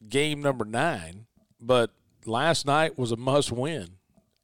game 0.10 0.42
number 0.42 0.66
nine, 0.66 1.28
but 1.62 1.92
last 2.26 2.66
night 2.66 2.98
was 2.98 3.12
a 3.12 3.18
must 3.18 3.52
win. 3.52 3.90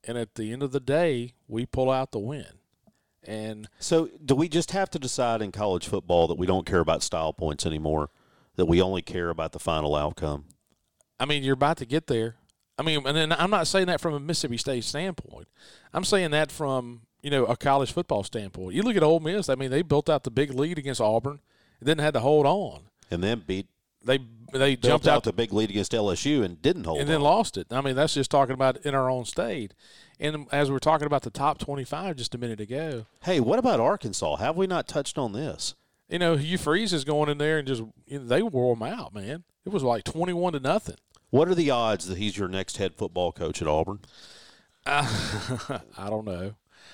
And 0.05 0.17
at 0.17 0.35
the 0.35 0.51
end 0.51 0.63
of 0.63 0.71
the 0.71 0.79
day, 0.79 1.33
we 1.47 1.65
pull 1.65 1.89
out 1.89 2.11
the 2.11 2.19
win. 2.19 2.59
And 3.25 3.69
So, 3.79 4.09
do 4.23 4.35
we 4.35 4.49
just 4.49 4.71
have 4.71 4.89
to 4.91 4.99
decide 4.99 5.41
in 5.41 5.51
college 5.51 5.87
football 5.87 6.27
that 6.27 6.37
we 6.37 6.45
don't 6.45 6.65
care 6.65 6.79
about 6.79 7.03
style 7.03 7.33
points 7.33 7.65
anymore? 7.65 8.09
That 8.55 8.65
we 8.65 8.81
only 8.81 9.01
care 9.01 9.29
about 9.29 9.51
the 9.51 9.59
final 9.59 9.95
outcome? 9.95 10.45
I 11.19 11.25
mean, 11.25 11.43
you're 11.43 11.53
about 11.53 11.77
to 11.77 11.85
get 11.85 12.07
there. 12.07 12.35
I 12.77 12.83
mean, 12.83 13.05
and 13.05 13.15
then 13.15 13.31
I'm 13.31 13.49
not 13.49 13.67
saying 13.67 13.87
that 13.87 14.01
from 14.01 14.13
a 14.13 14.19
Mississippi 14.19 14.57
State 14.57 14.83
standpoint. 14.83 15.47
I'm 15.93 16.03
saying 16.03 16.31
that 16.31 16.51
from 16.51 17.01
you 17.21 17.29
know 17.29 17.45
a 17.45 17.55
college 17.55 17.91
football 17.91 18.23
standpoint. 18.23 18.75
You 18.75 18.83
look 18.83 18.95
at 18.95 19.03
Ole 19.03 19.19
Miss. 19.19 19.47
I 19.47 19.55
mean, 19.55 19.71
they 19.71 19.81
built 19.83 20.09
out 20.09 20.23
the 20.23 20.31
big 20.31 20.51
lead 20.53 20.77
against 20.77 20.99
Auburn, 20.99 21.39
and 21.79 21.87
then 21.87 21.99
had 21.99 22.13
to 22.15 22.19
hold 22.19 22.45
on. 22.45 22.81
And 23.11 23.23
then 23.23 23.43
beat 23.45 23.67
They 24.03 24.19
they 24.51 24.71
jumped 24.71 24.83
jumped 24.83 25.07
out 25.07 25.17
out 25.17 25.23
the 25.23 25.33
big 25.33 25.53
lead 25.53 25.69
against 25.69 25.91
LSU 25.91 26.43
and 26.43 26.61
didn't 26.61 26.85
hold 26.85 26.99
and 26.99 27.09
then 27.09 27.21
lost 27.21 27.57
it. 27.57 27.67
I 27.71 27.81
mean, 27.81 27.95
that's 27.95 28.13
just 28.15 28.31
talking 28.31 28.53
about 28.53 28.77
in 28.77 28.95
our 28.95 29.09
own 29.09 29.25
state. 29.25 29.73
And 30.19 30.47
as 30.51 30.69
we 30.69 30.75
are 30.75 30.79
talking 30.79 31.07
about 31.07 31.23
the 31.23 31.29
top 31.29 31.57
25 31.57 32.15
just 32.15 32.35
a 32.35 32.37
minute 32.37 32.59
ago, 32.59 33.05
Hey, 33.23 33.39
what 33.39 33.59
about 33.59 33.79
Arkansas? 33.79 34.37
Have 34.37 34.55
we 34.55 34.67
not 34.67 34.87
touched 34.87 35.17
on 35.17 35.33
this? 35.33 35.75
you 36.09 36.19
know, 36.19 36.35
Hugh 36.35 36.57
Freeze 36.59 36.93
is 36.93 37.03
going 37.03 37.29
in 37.29 37.39
there 37.39 37.57
and 37.57 37.67
just 37.67 37.81
you 38.05 38.19
know, 38.19 38.25
they 38.25 38.43
wore 38.43 38.75
them 38.75 38.83
out, 38.83 39.13
man. 39.15 39.43
It 39.65 39.69
was 39.69 39.81
like 39.83 40.03
21 40.03 40.53
to 40.53 40.59
nothing. 40.59 40.97
What 41.31 41.47
are 41.47 41.55
the 41.55 41.71
odds 41.71 42.07
that 42.07 42.19
he's 42.19 42.37
your 42.37 42.47
next 42.47 42.77
head 42.77 42.93
football 42.93 43.31
coach 43.31 43.61
at 43.61 43.67
Auburn? 43.67 43.99
I 44.85 45.07
don't 46.07 46.25
know. 46.25 46.53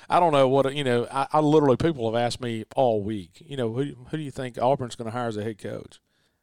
I 0.10 0.20
don't 0.20 0.32
know 0.32 0.48
what 0.48 0.74
you 0.74 0.84
know. 0.84 1.08
I, 1.12 1.28
I 1.34 1.40
literally 1.40 1.76
people 1.76 2.10
have 2.12 2.22
asked 2.22 2.40
me 2.40 2.64
all 2.76 3.04
week. 3.04 3.44
You 3.46 3.58
know, 3.58 3.74
who 3.74 3.96
who 4.10 4.18
do 4.18 4.24
you 4.24 4.32
think 4.32 4.58
Auburn's 4.58 4.96
going 4.96 5.12
to 5.12 5.18
hire 5.18 5.28
as 5.28 5.36
a 5.38 5.44
head 5.44 5.58
coach? 5.58 6.00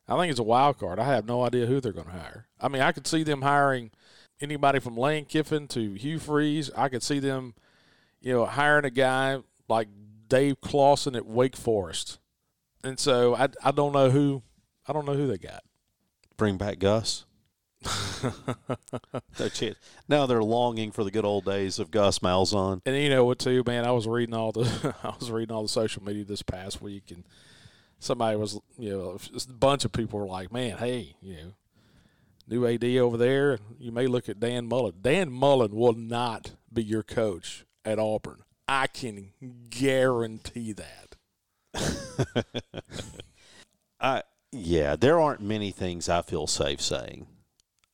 I 0.09 0.19
think 0.19 0.31
it's 0.31 0.41
a 0.41 0.45
wild 0.45 0.79
card. 0.79 0.99
I 0.99 1.05
have 1.05 1.27
no 1.27 1.45
idea 1.45 1.67
who 1.67 1.81
they're 1.81 1.93
going 1.93 2.07
to 2.07 2.13
hire. 2.13 2.47
I 2.61 2.69
mean, 2.69 2.83
I 2.83 2.93
could 2.93 3.07
see 3.07 3.23
them 3.23 3.43
hiring 3.43 3.91
anybody 4.41 4.79
from 4.79 4.97
Lane 4.97 5.25
Kiffin 5.25 5.69
to 5.69 5.95
Hugh 5.95 6.19
Freeze. 6.19 6.71
I 6.77 6.89
could 6.89 7.03
see 7.03 7.19
them, 7.19 7.55
you 8.21 8.33
know, 8.33 8.47
hiring 8.47 8.85
a 8.85 8.91
guy 8.91 9.39
like 9.69 9.89
Dave 10.29 10.61
Clawson 10.61 11.17
at 11.17 11.27
Wake 11.27 11.57
Forest. 11.57 12.19
And 12.85 12.99
so 12.99 13.35
I, 13.35 13.49
I 13.65 13.71
don't 13.71 13.93
know 13.93 14.11
who 14.11 14.43
I 14.87 14.93
don't 14.93 15.07
know 15.07 15.15
who 15.15 15.27
they 15.27 15.39
got. 15.39 15.65
Bring 16.37 16.57
back 16.57 16.79
Gus? 16.79 17.25
no 19.39 19.49
chance. 19.49 19.77
Now 20.09 20.27
they're 20.27 20.43
longing 20.43 20.91
for 20.93 21.05
the 21.05 21.11
good 21.11 21.25
old 21.25 21.45
days 21.45 21.79
of 21.79 21.91
Gus 21.91 22.21
Malzahn. 22.21 22.81
And 22.87 22.97
you 22.97 23.09
know 23.09 23.25
what 23.25 23.39
too, 23.39 23.63
man? 23.67 23.85
I 23.85 23.93
was 23.93 24.07
reading 24.07 24.35
all 24.35 24.53
the 24.53 24.95
I 25.03 25.15
was 25.19 25.31
reading 25.31 25.55
all 25.55 25.63
the 25.63 25.69
social 25.69 26.03
media 26.03 26.25
this 26.25 26.43
past 26.43 26.81
week, 26.81 27.11
and 27.11 27.25
somebody 27.99 28.37
was 28.37 28.59
you 28.79 28.91
know 28.91 29.19
a 29.35 29.53
bunch 29.53 29.85
of 29.85 29.93
people 29.93 30.19
were 30.19 30.27
like, 30.27 30.53
"Man, 30.53 30.77
hey, 30.79 31.15
you 31.21 31.35
know, 31.35 31.55
new 32.47 32.67
AD 32.67 32.85
over 32.85 33.17
there. 33.17 33.59
You 33.79 33.93
may 33.93 34.07
look 34.07 34.29
at 34.29 34.41
Dan 34.41 34.67
Mullen. 34.67 34.95
Dan 35.01 35.31
Mullen 35.31 35.75
will 35.75 35.95
not 35.95 36.53
be 36.73 36.83
your 36.83 37.03
coach 37.03 37.65
at 37.85 37.99
Auburn. 37.99 38.43
I 38.69 38.87
can 38.87 39.33
guarantee 39.71 40.73
that." 40.73 41.17
I 44.01 44.23
yeah, 44.53 44.97
there 44.97 45.21
aren't 45.21 45.41
many 45.41 45.71
things 45.71 46.09
I 46.09 46.23
feel 46.23 46.47
safe 46.47 46.81
saying. 46.81 47.27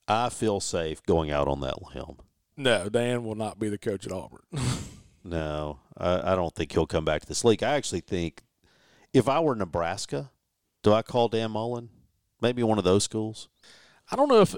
I 0.07 0.29
feel 0.29 0.61
safe 0.61 1.03
going 1.03 1.31
out 1.31 1.49
on 1.49 1.61
that 1.61 1.95
limb. 1.95 2.19
No, 2.57 2.89
Dan 2.89 3.25
will 3.25 3.35
not 3.35 3.59
be 3.59 3.69
the 3.69 3.79
coach 3.79 4.07
at 4.07 4.13
Auburn. 4.13 4.43
No, 5.25 5.79
I, 5.97 6.33
I 6.33 6.35
don't 6.35 6.55
think 6.55 6.73
he'll 6.73 6.87
come 6.87 7.05
back 7.05 7.23
to 7.23 7.29
this 7.29 7.45
league. 7.45 7.63
I 7.63 7.75
actually 7.75 8.01
think 8.01 8.43
if 9.13 9.29
I 9.29 9.41
were 9.41 9.55
Nebraska, 9.55 10.33
do 10.83 10.93
I 10.93 11.03
call 11.03 11.29
Dan 11.29 11.53
Mullen? 11.53 11.91
Maybe 12.41 12.63
one 12.63 12.79
of 12.79 12.85
those 12.85 13.05
schools. 13.05 13.49
I 14.13 14.17
don't 14.17 14.29
know 14.29 14.43
if 14.43 14.55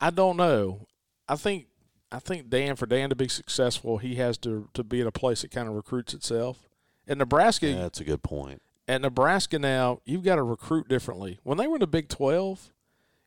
I 0.00 0.10
don't 0.10 0.36
know. 0.36 0.86
I 1.28 1.34
think 1.36 1.66
I 2.12 2.18
think 2.18 2.50
Dan 2.50 2.76
for 2.76 2.86
Dan 2.86 3.08
to 3.10 3.16
be 3.16 3.26
successful, 3.28 3.98
he 3.98 4.16
has 4.16 4.36
to 4.38 4.68
to 4.74 4.84
be 4.84 5.00
in 5.00 5.06
a 5.06 5.12
place 5.12 5.42
that 5.42 5.50
kind 5.50 5.66
of 5.68 5.74
recruits 5.74 6.12
itself. 6.14 6.68
And 7.08 7.18
Nebraska, 7.18 7.66
Yeah, 7.68 7.82
that's 7.82 8.00
a 8.00 8.04
good 8.04 8.22
point. 8.22 8.62
at 8.86 9.00
Nebraska 9.00 9.58
now, 9.58 10.00
you've 10.04 10.22
got 10.22 10.36
to 10.36 10.42
recruit 10.42 10.88
differently. 10.88 11.40
When 11.42 11.58
they 11.58 11.66
were 11.66 11.76
in 11.76 11.80
the 11.80 11.86
Big 11.86 12.08
Twelve, 12.08 12.70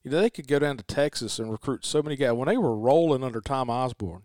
you 0.04 0.12
know 0.12 0.21
they 0.21 0.30
could 0.30 0.47
go 0.47 0.60
down 0.60 0.78
to 0.78 0.84
Texas 0.84 1.39
and 1.39 1.51
recruit 1.51 1.84
so 1.84 2.01
many 2.04 2.15
guys. 2.15 2.34
When 2.34 2.47
they 2.47 2.58
were 2.58 2.75
rolling 2.78 3.23
under 3.23 3.41
Tom 3.41 3.69
Osborne, 3.69 4.21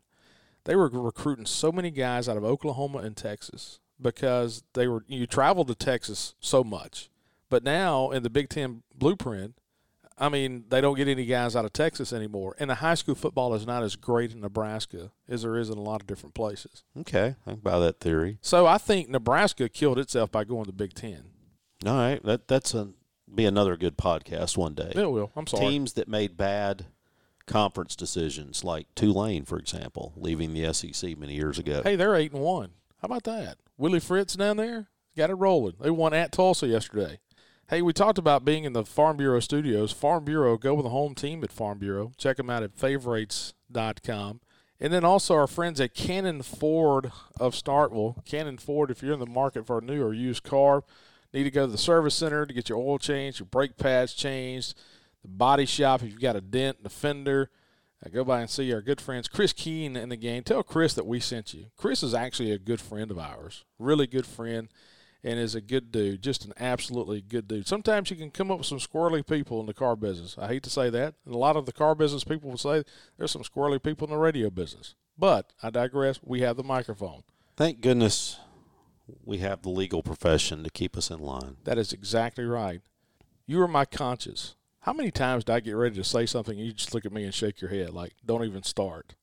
they 0.65 0.77
were 0.77 0.89
recruiting 0.91 1.47
so 1.47 1.73
many 1.73 1.91
guys 1.91 2.29
out 2.29 2.37
of 2.37 2.45
Oklahoma 2.45 2.99
and 2.99 3.17
Texas 3.17 3.81
because 4.01 4.63
they 4.75 4.87
were 4.87 5.05
you 5.09 5.27
traveled 5.27 5.69
to 5.69 5.75
Texas 5.75 6.35
so 6.39 6.63
much. 6.63 7.09
But 7.49 7.65
now 7.65 8.11
in 8.11 8.23
the 8.23 8.31
Big 8.31 8.51
Ten 8.51 8.83
blueprint, 8.95 9.55
I 10.21 10.29
mean, 10.29 10.65
they 10.69 10.83
don't 10.83 10.97
get 10.97 11.09
any 11.09 11.25
guys 11.25 11.57
out 11.57 11.65
of 11.65 11.73
Texas 11.73 12.13
anymore. 12.13 12.55
And 12.59 12.69
the 12.69 12.77
high 12.77 12.95
school 12.95 13.15
football 13.15 13.55
is 13.55 13.67
not 13.67 13.83
as 13.83 13.97
great 13.97 14.33
in 14.33 14.41
Nebraska 14.43 15.13
as 15.27 15.43
there 15.43 15.57
is 15.57 15.71
in 15.71 15.79
a 15.79 15.83
lot 15.83 16.03
of 16.03 16.07
different 16.07 16.35
places. 16.35 16.85
Okay, 16.99 17.37
I 17.47 17.51
can 17.53 17.61
buy 17.61 17.79
that 17.79 18.01
theory. 18.01 18.39
So 18.43 18.67
I 18.67 18.77
think 18.77 19.09
Nebraska 19.09 19.69
killed 19.71 19.99
itself 19.99 20.31
by 20.31 20.45
going 20.45 20.67
to 20.67 20.73
Big 20.73 20.93
Ten. 20.93 21.31
All 21.87 21.95
right, 21.97 22.23
that 22.25 22.49
that's 22.49 22.75
a 22.75 22.91
be 23.35 23.47
another 23.47 23.77
good 23.77 23.97
podcast 23.97 24.59
one 24.59 24.75
day. 24.75 24.93
It 24.95 25.11
will. 25.11 25.33
I'm 25.35 25.47
sorry. 25.47 25.67
Teams 25.67 25.95
that 25.95 26.09
made 26.09 26.37
bad 26.37 26.87
conference 27.47 27.97
decisions, 27.97 28.63
like 28.63 28.87
Tulane, 28.95 29.45
for 29.45 29.59
example, 29.59 30.13
leaving 30.17 30.53
the 30.53 30.73
SEC 30.75 31.17
many 31.17 31.35
years 31.35 31.59
ago. 31.59 31.81
Hey, 31.83 31.97
they're 31.97 32.15
eight 32.15 32.33
and 32.33 32.43
one. 32.43 32.73
How 33.01 33.07
about 33.07 33.25
that? 33.25 33.57
Willie 33.79 34.01
Fritz 34.01 34.35
down 34.37 34.59
there 34.59 34.89
got 35.17 35.31
it 35.31 35.35
rolling. 35.35 35.75
They 35.81 35.91
won 35.91 36.15
at 36.15 36.33
Tulsa 36.33 36.67
yesterday. 36.67 37.19
Hey, 37.71 37.83
we 37.83 37.93
talked 37.93 38.19
about 38.19 38.45
being 38.45 38.65
in 38.65 38.73
the 38.73 38.85
Farm 38.85 39.17
Bureau 39.17 39.39
studios. 39.39 39.93
Farm 39.93 40.25
Bureau, 40.25 40.57
go 40.57 40.75
with 40.75 40.83
the 40.83 40.91
home 40.91 41.15
team 41.15 41.45
at 41.45 41.53
Farm 41.53 41.79
Bureau. 41.79 42.11
Check 42.19 42.37
them 42.37 42.51
out 42.51 42.65
at 42.65 42.75
favorites.com. 42.75 44.41
And 44.81 44.93
then 44.93 45.05
also 45.05 45.37
our 45.37 45.47
friends 45.47 45.81
at 45.81 45.95
Cannon 45.95 46.43
Ford 46.43 47.13
of 47.39 47.55
Starkville. 47.55 48.25
Cannon 48.25 48.59
Ford, 48.59 48.91
if 48.91 49.05
you're 49.05 49.13
in 49.13 49.21
the 49.21 49.27
market 49.27 49.69
for 49.69 49.79
a 49.79 49.83
new 49.83 50.03
or 50.03 50.13
used 50.13 50.43
car, 50.43 50.83
need 51.33 51.45
to 51.45 51.51
go 51.53 51.67
to 51.67 51.71
the 51.71 51.79
service 51.79 52.17
center 52.17 52.45
to 52.45 52.53
get 52.53 52.69
your 52.69 52.79
oil 52.79 52.99
changed, 52.99 53.39
your 53.39 53.47
brake 53.47 53.77
pads 53.77 54.15
changed, 54.15 54.77
the 55.23 55.29
body 55.29 55.65
shop 55.65 56.03
if 56.03 56.11
you've 56.11 56.21
got 56.21 56.35
a 56.35 56.41
dent 56.41 56.79
in 56.79 56.83
the 56.83 56.91
fender. 56.91 57.51
Uh, 58.05 58.09
go 58.09 58.25
by 58.25 58.41
and 58.41 58.51
see 58.51 58.75
our 58.75 58.83
good 58.83 59.01
friends 59.01 59.29
Chris 59.29 59.53
Keene 59.53 59.97
in 59.97 60.09
the 60.09 60.17
game. 60.17 60.43
Tell 60.43 60.65
Chris 60.65 60.95
that 60.95 61.07
we 61.07 61.21
sent 61.21 61.55
you. 61.55 61.67
Chris 61.77 62.03
is 62.03 62.15
actually 62.15 62.51
a 62.51 62.59
good 62.59 62.81
friend 62.81 63.13
of 63.13 63.19
ours, 63.21 63.65
really 63.79 64.09
good 64.09 64.27
friend, 64.27 64.69
and 65.23 65.39
is 65.39 65.55
a 65.55 65.61
good 65.61 65.93
dude, 65.93 66.23
just 66.23 66.45
an 66.45 66.53
absolutely 66.59 67.21
good 67.21 67.47
dude. 67.47 67.67
Sometimes 67.67 68.11
you 68.11 68.17
can 68.17 68.31
come 68.31 68.51
up 68.51 68.59
with 68.59 68.67
some 68.67 68.79
squirrely 68.79 69.27
people 69.27 69.61
in 69.61 69.67
the 69.67 69.75
car 69.75 69.97
business. 69.97 70.37
I 70.39 70.49
hate 70.49 70.63
to 70.65 70.71
say 70.71 70.91
that. 70.91 71.15
And 71.27 71.35
a 71.35 71.39
lot 71.39 71.57
of 71.57 71.67
the 71.67 71.73
car 71.73 71.95
business 71.95 72.25
people 72.25 72.51
will 72.51 72.59
say 72.59 72.85
there's 73.19 73.31
some 73.31 73.43
squirrely 73.43 73.83
people 73.83 74.07
in 74.07 74.13
the 74.13 74.19
radio 74.19 74.51
business. 74.51 74.95
But 75.19 75.53
I 75.63 75.71
digress. 75.71 76.21
We 76.23 76.41
have 76.41 76.57
the 76.57 76.65
microphone. 76.65 77.23
Thank 77.57 77.81
goodness 77.81 78.39
we 79.25 79.39
have 79.39 79.63
the 79.63 79.69
legal 79.69 80.03
profession 80.03 80.65
to 80.65 80.71
keep 80.71 80.97
us 80.97 81.11
in 81.11 81.19
line. 81.19 81.57
That 81.65 81.79
is 81.79 81.93
exactly 81.93 82.45
right. 82.45 82.81
You 83.47 83.61
are 83.63 83.69
my 83.69 83.85
conscience. 83.85 84.55
How 84.81 84.93
many 84.95 85.11
times 85.11 85.45
do 85.45 85.53
I 85.53 85.61
get 85.61 85.73
ready 85.73 85.97
to 85.97 86.05
say 86.05 86.25
something 86.25 86.57
and 86.57 86.67
you 86.67 86.73
just 86.73 86.95
look 86.95 87.05
at 87.05 87.13
me 87.13 87.25
and 87.25 87.35
shake 87.35 87.61
your 87.61 87.71
head 87.71 87.91
like, 87.91 88.15
don't 88.25 88.45
even 88.45 88.63
start. 88.63 89.15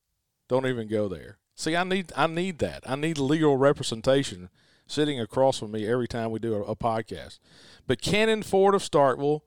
Don't 0.48 0.66
even 0.66 0.86
go 0.86 1.08
there. 1.08 1.38
See, 1.56 1.74
I 1.74 1.82
need 1.82 2.12
I 2.16 2.28
need 2.28 2.60
that. 2.60 2.84
I 2.86 2.94
need 2.94 3.18
legal 3.18 3.56
representation 3.56 4.48
sitting 4.88 5.20
across 5.20 5.58
from 5.58 5.70
me 5.70 5.86
every 5.86 6.08
time 6.08 6.32
we 6.32 6.40
do 6.40 6.54
a, 6.54 6.62
a 6.62 6.76
podcast. 6.76 7.38
But 7.86 8.02
Cannon 8.02 8.42
Ford 8.42 8.74
of 8.74 8.82
Starkville 8.82 9.42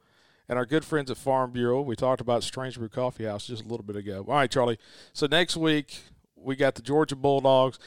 and 0.48 0.58
our 0.58 0.66
good 0.66 0.86
friends 0.86 1.12
at 1.12 1.18
Farm 1.18 1.52
Bureau, 1.52 1.82
we 1.82 1.96
talked 1.96 2.22
about 2.22 2.44
Strange 2.44 2.78
Brew 2.78 2.88
Coffee 2.88 3.26
House 3.26 3.48
just 3.48 3.66
a 3.66 3.68
little 3.68 3.84
bit 3.84 3.98
ago. 3.98 4.24
All 4.28 4.36
right, 4.36 4.50
Charlie. 4.50 4.80
So 5.12 5.28
next 5.28 5.58
week 5.58 6.00
we 6.36 6.56
got 6.56 6.76
the 6.76 6.82
Georgia 6.82 7.16
Bulldogs. 7.16 7.78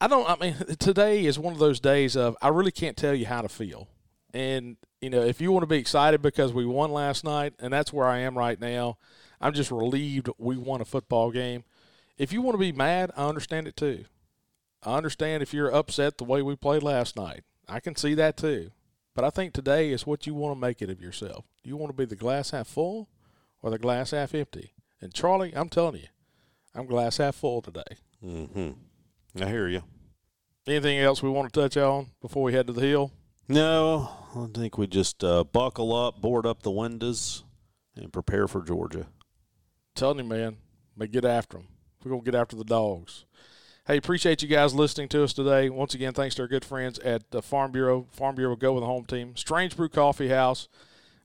I 0.00 0.08
don't. 0.08 0.28
I 0.28 0.36
mean, 0.36 0.56
today 0.78 1.24
is 1.24 1.38
one 1.38 1.52
of 1.52 1.60
those 1.60 1.78
days 1.78 2.16
of 2.16 2.36
I 2.42 2.48
really 2.48 2.72
can't 2.72 2.96
tell 2.96 3.14
you 3.14 3.26
how 3.26 3.42
to 3.42 3.48
feel. 3.48 3.88
And 4.34 4.76
you 5.00 5.10
know, 5.10 5.22
if 5.22 5.40
you 5.40 5.52
want 5.52 5.62
to 5.62 5.68
be 5.68 5.78
excited 5.78 6.22
because 6.22 6.52
we 6.52 6.64
won 6.64 6.90
last 6.90 7.22
night, 7.24 7.54
and 7.60 7.72
that's 7.72 7.92
where 7.92 8.06
I 8.06 8.18
am 8.18 8.36
right 8.36 8.58
now, 8.58 8.96
I'm 9.40 9.52
just 9.52 9.70
relieved 9.70 10.28
we 10.38 10.56
won 10.56 10.80
a 10.80 10.84
football 10.84 11.30
game. 11.30 11.64
If 12.18 12.32
you 12.32 12.42
want 12.42 12.54
to 12.54 12.58
be 12.58 12.72
mad, 12.72 13.10
I 13.16 13.28
understand 13.28 13.66
it 13.66 13.76
too. 13.76 14.04
I 14.82 14.96
understand 14.96 15.42
if 15.42 15.54
you're 15.54 15.72
upset 15.72 16.18
the 16.18 16.24
way 16.24 16.42
we 16.42 16.56
played 16.56 16.82
last 16.82 17.16
night. 17.16 17.44
I 17.68 17.80
can 17.80 17.94
see 17.96 18.14
that 18.14 18.36
too. 18.36 18.70
But 19.14 19.24
I 19.24 19.30
think 19.30 19.52
today 19.52 19.90
is 19.90 20.06
what 20.06 20.26
you 20.26 20.34
want 20.34 20.56
to 20.56 20.60
make 20.60 20.80
it 20.82 20.90
of 20.90 21.00
yourself. 21.00 21.44
Do 21.62 21.68
you 21.68 21.76
want 21.76 21.90
to 21.90 21.96
be 21.96 22.06
the 22.06 22.16
glass 22.16 22.50
half 22.50 22.66
full 22.66 23.08
or 23.60 23.70
the 23.70 23.78
glass 23.78 24.10
half 24.12 24.34
empty? 24.34 24.72
And 25.00 25.12
Charlie, 25.12 25.54
I'm 25.54 25.68
telling 25.68 26.00
you, 26.00 26.08
I'm 26.74 26.86
glass 26.86 27.18
half 27.18 27.36
full 27.36 27.60
today. 27.60 27.82
Mm-hmm. 28.24 29.42
I 29.42 29.48
hear 29.48 29.68
you. 29.68 29.82
Anything 30.66 30.98
else 30.98 31.22
we 31.22 31.30
want 31.30 31.52
to 31.52 31.60
touch 31.60 31.76
on 31.76 32.08
before 32.20 32.42
we 32.44 32.52
head 32.52 32.68
to 32.68 32.72
the 32.72 32.80
hill? 32.80 33.12
No, 33.48 34.10
I 34.34 34.46
think 34.54 34.78
we 34.78 34.86
just 34.86 35.22
uh, 35.24 35.44
buckle 35.44 35.94
up, 35.94 36.20
board 36.20 36.46
up 36.46 36.62
the 36.62 36.70
windows, 36.70 37.44
and 37.96 38.12
prepare 38.12 38.48
for 38.48 38.62
Georgia. 38.62 39.06
telling 39.94 40.18
you, 40.18 40.24
man, 40.24 40.56
may 40.96 41.06
get 41.06 41.24
after 41.24 41.58
them. 41.58 41.68
We're 42.02 42.12
gonna 42.12 42.22
get 42.22 42.34
after 42.34 42.56
the 42.56 42.64
dogs. 42.64 43.24
Hey, 43.84 43.96
appreciate 43.96 44.42
you 44.42 44.48
guys 44.48 44.74
listening 44.74 45.08
to 45.08 45.24
us 45.24 45.32
today. 45.32 45.68
Once 45.68 45.92
again, 45.92 46.12
thanks 46.12 46.36
to 46.36 46.42
our 46.42 46.48
good 46.48 46.64
friends 46.64 47.00
at 47.00 47.32
the 47.32 47.42
Farm 47.42 47.72
Bureau. 47.72 48.06
Farm 48.12 48.36
Bureau 48.36 48.50
will 48.50 48.56
go 48.56 48.74
with 48.74 48.82
the 48.82 48.86
home 48.86 49.04
team. 49.04 49.34
Strange 49.34 49.76
Brew 49.76 49.88
Coffee 49.88 50.28
House. 50.28 50.68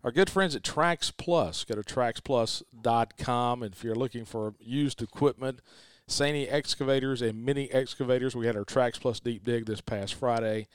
our 0.03 0.09
good 0.09 0.27
friends 0.27 0.55
at 0.55 0.63
Trax 0.63 1.15
Plus. 1.15 1.63
Go 1.63 1.75
to 1.75 1.83
traxplus.com. 1.83 3.61
And 3.61 3.75
if 3.75 3.83
you're 3.83 3.93
looking 3.93 4.25
for 4.25 4.55
used 4.59 5.03
equipment, 5.03 5.59
Sany 6.09 6.51
excavators 6.51 7.21
and 7.21 7.45
mini 7.45 7.71
excavators, 7.71 8.35
we 8.35 8.47
had 8.47 8.55
our 8.55 8.65
Trax 8.65 8.99
Plus 8.99 9.19
Deep 9.19 9.43
Dig 9.43 9.67
this 9.67 9.81
past 9.81 10.15
Friday 10.15 10.67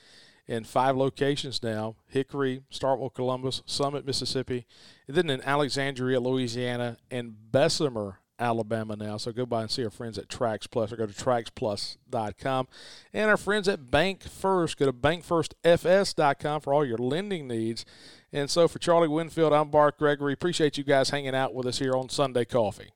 in 0.47 0.63
five 0.63 0.95
locations 0.95 1.61
now 1.61 1.97
Hickory, 2.07 2.61
Starkville, 2.71 3.13
Columbus, 3.13 3.61
Summit, 3.65 4.05
Mississippi, 4.05 4.65
and 5.05 5.17
then 5.17 5.29
in 5.29 5.41
Alexandria, 5.41 6.21
Louisiana, 6.21 6.95
and 7.11 7.35
Bessemer, 7.51 8.19
Alabama 8.39 8.95
now. 8.95 9.17
So 9.17 9.31
go 9.31 9.45
by 9.45 9.61
and 9.61 9.71
see 9.71 9.83
our 9.83 9.89
friends 9.89 10.17
at 10.17 10.27
Trax 10.27 10.69
Plus 10.69 10.91
or 10.91 10.97
go 10.97 11.05
to 11.05 11.13
traxplus.com. 11.13 12.67
And 13.13 13.29
our 13.29 13.37
friends 13.37 13.67
at 13.67 13.91
Bank 13.91 14.23
First, 14.23 14.77
go 14.77 14.85
to 14.85 14.93
bankfirstfs.com 14.93 16.61
for 16.61 16.73
all 16.73 16.85
your 16.85 16.97
lending 16.97 17.47
needs. 17.47 17.85
And 18.31 18.49
so 18.49 18.67
for 18.67 18.79
Charlie 18.79 19.07
Winfield, 19.07 19.53
I'm 19.53 19.69
Bart 19.69 19.97
Gregory. 19.97 20.33
Appreciate 20.33 20.77
you 20.77 20.83
guys 20.83 21.11
hanging 21.11 21.35
out 21.35 21.53
with 21.53 21.67
us 21.67 21.79
here 21.79 21.93
on 21.93 22.09
Sunday 22.09 22.45
Coffee. 22.45 22.89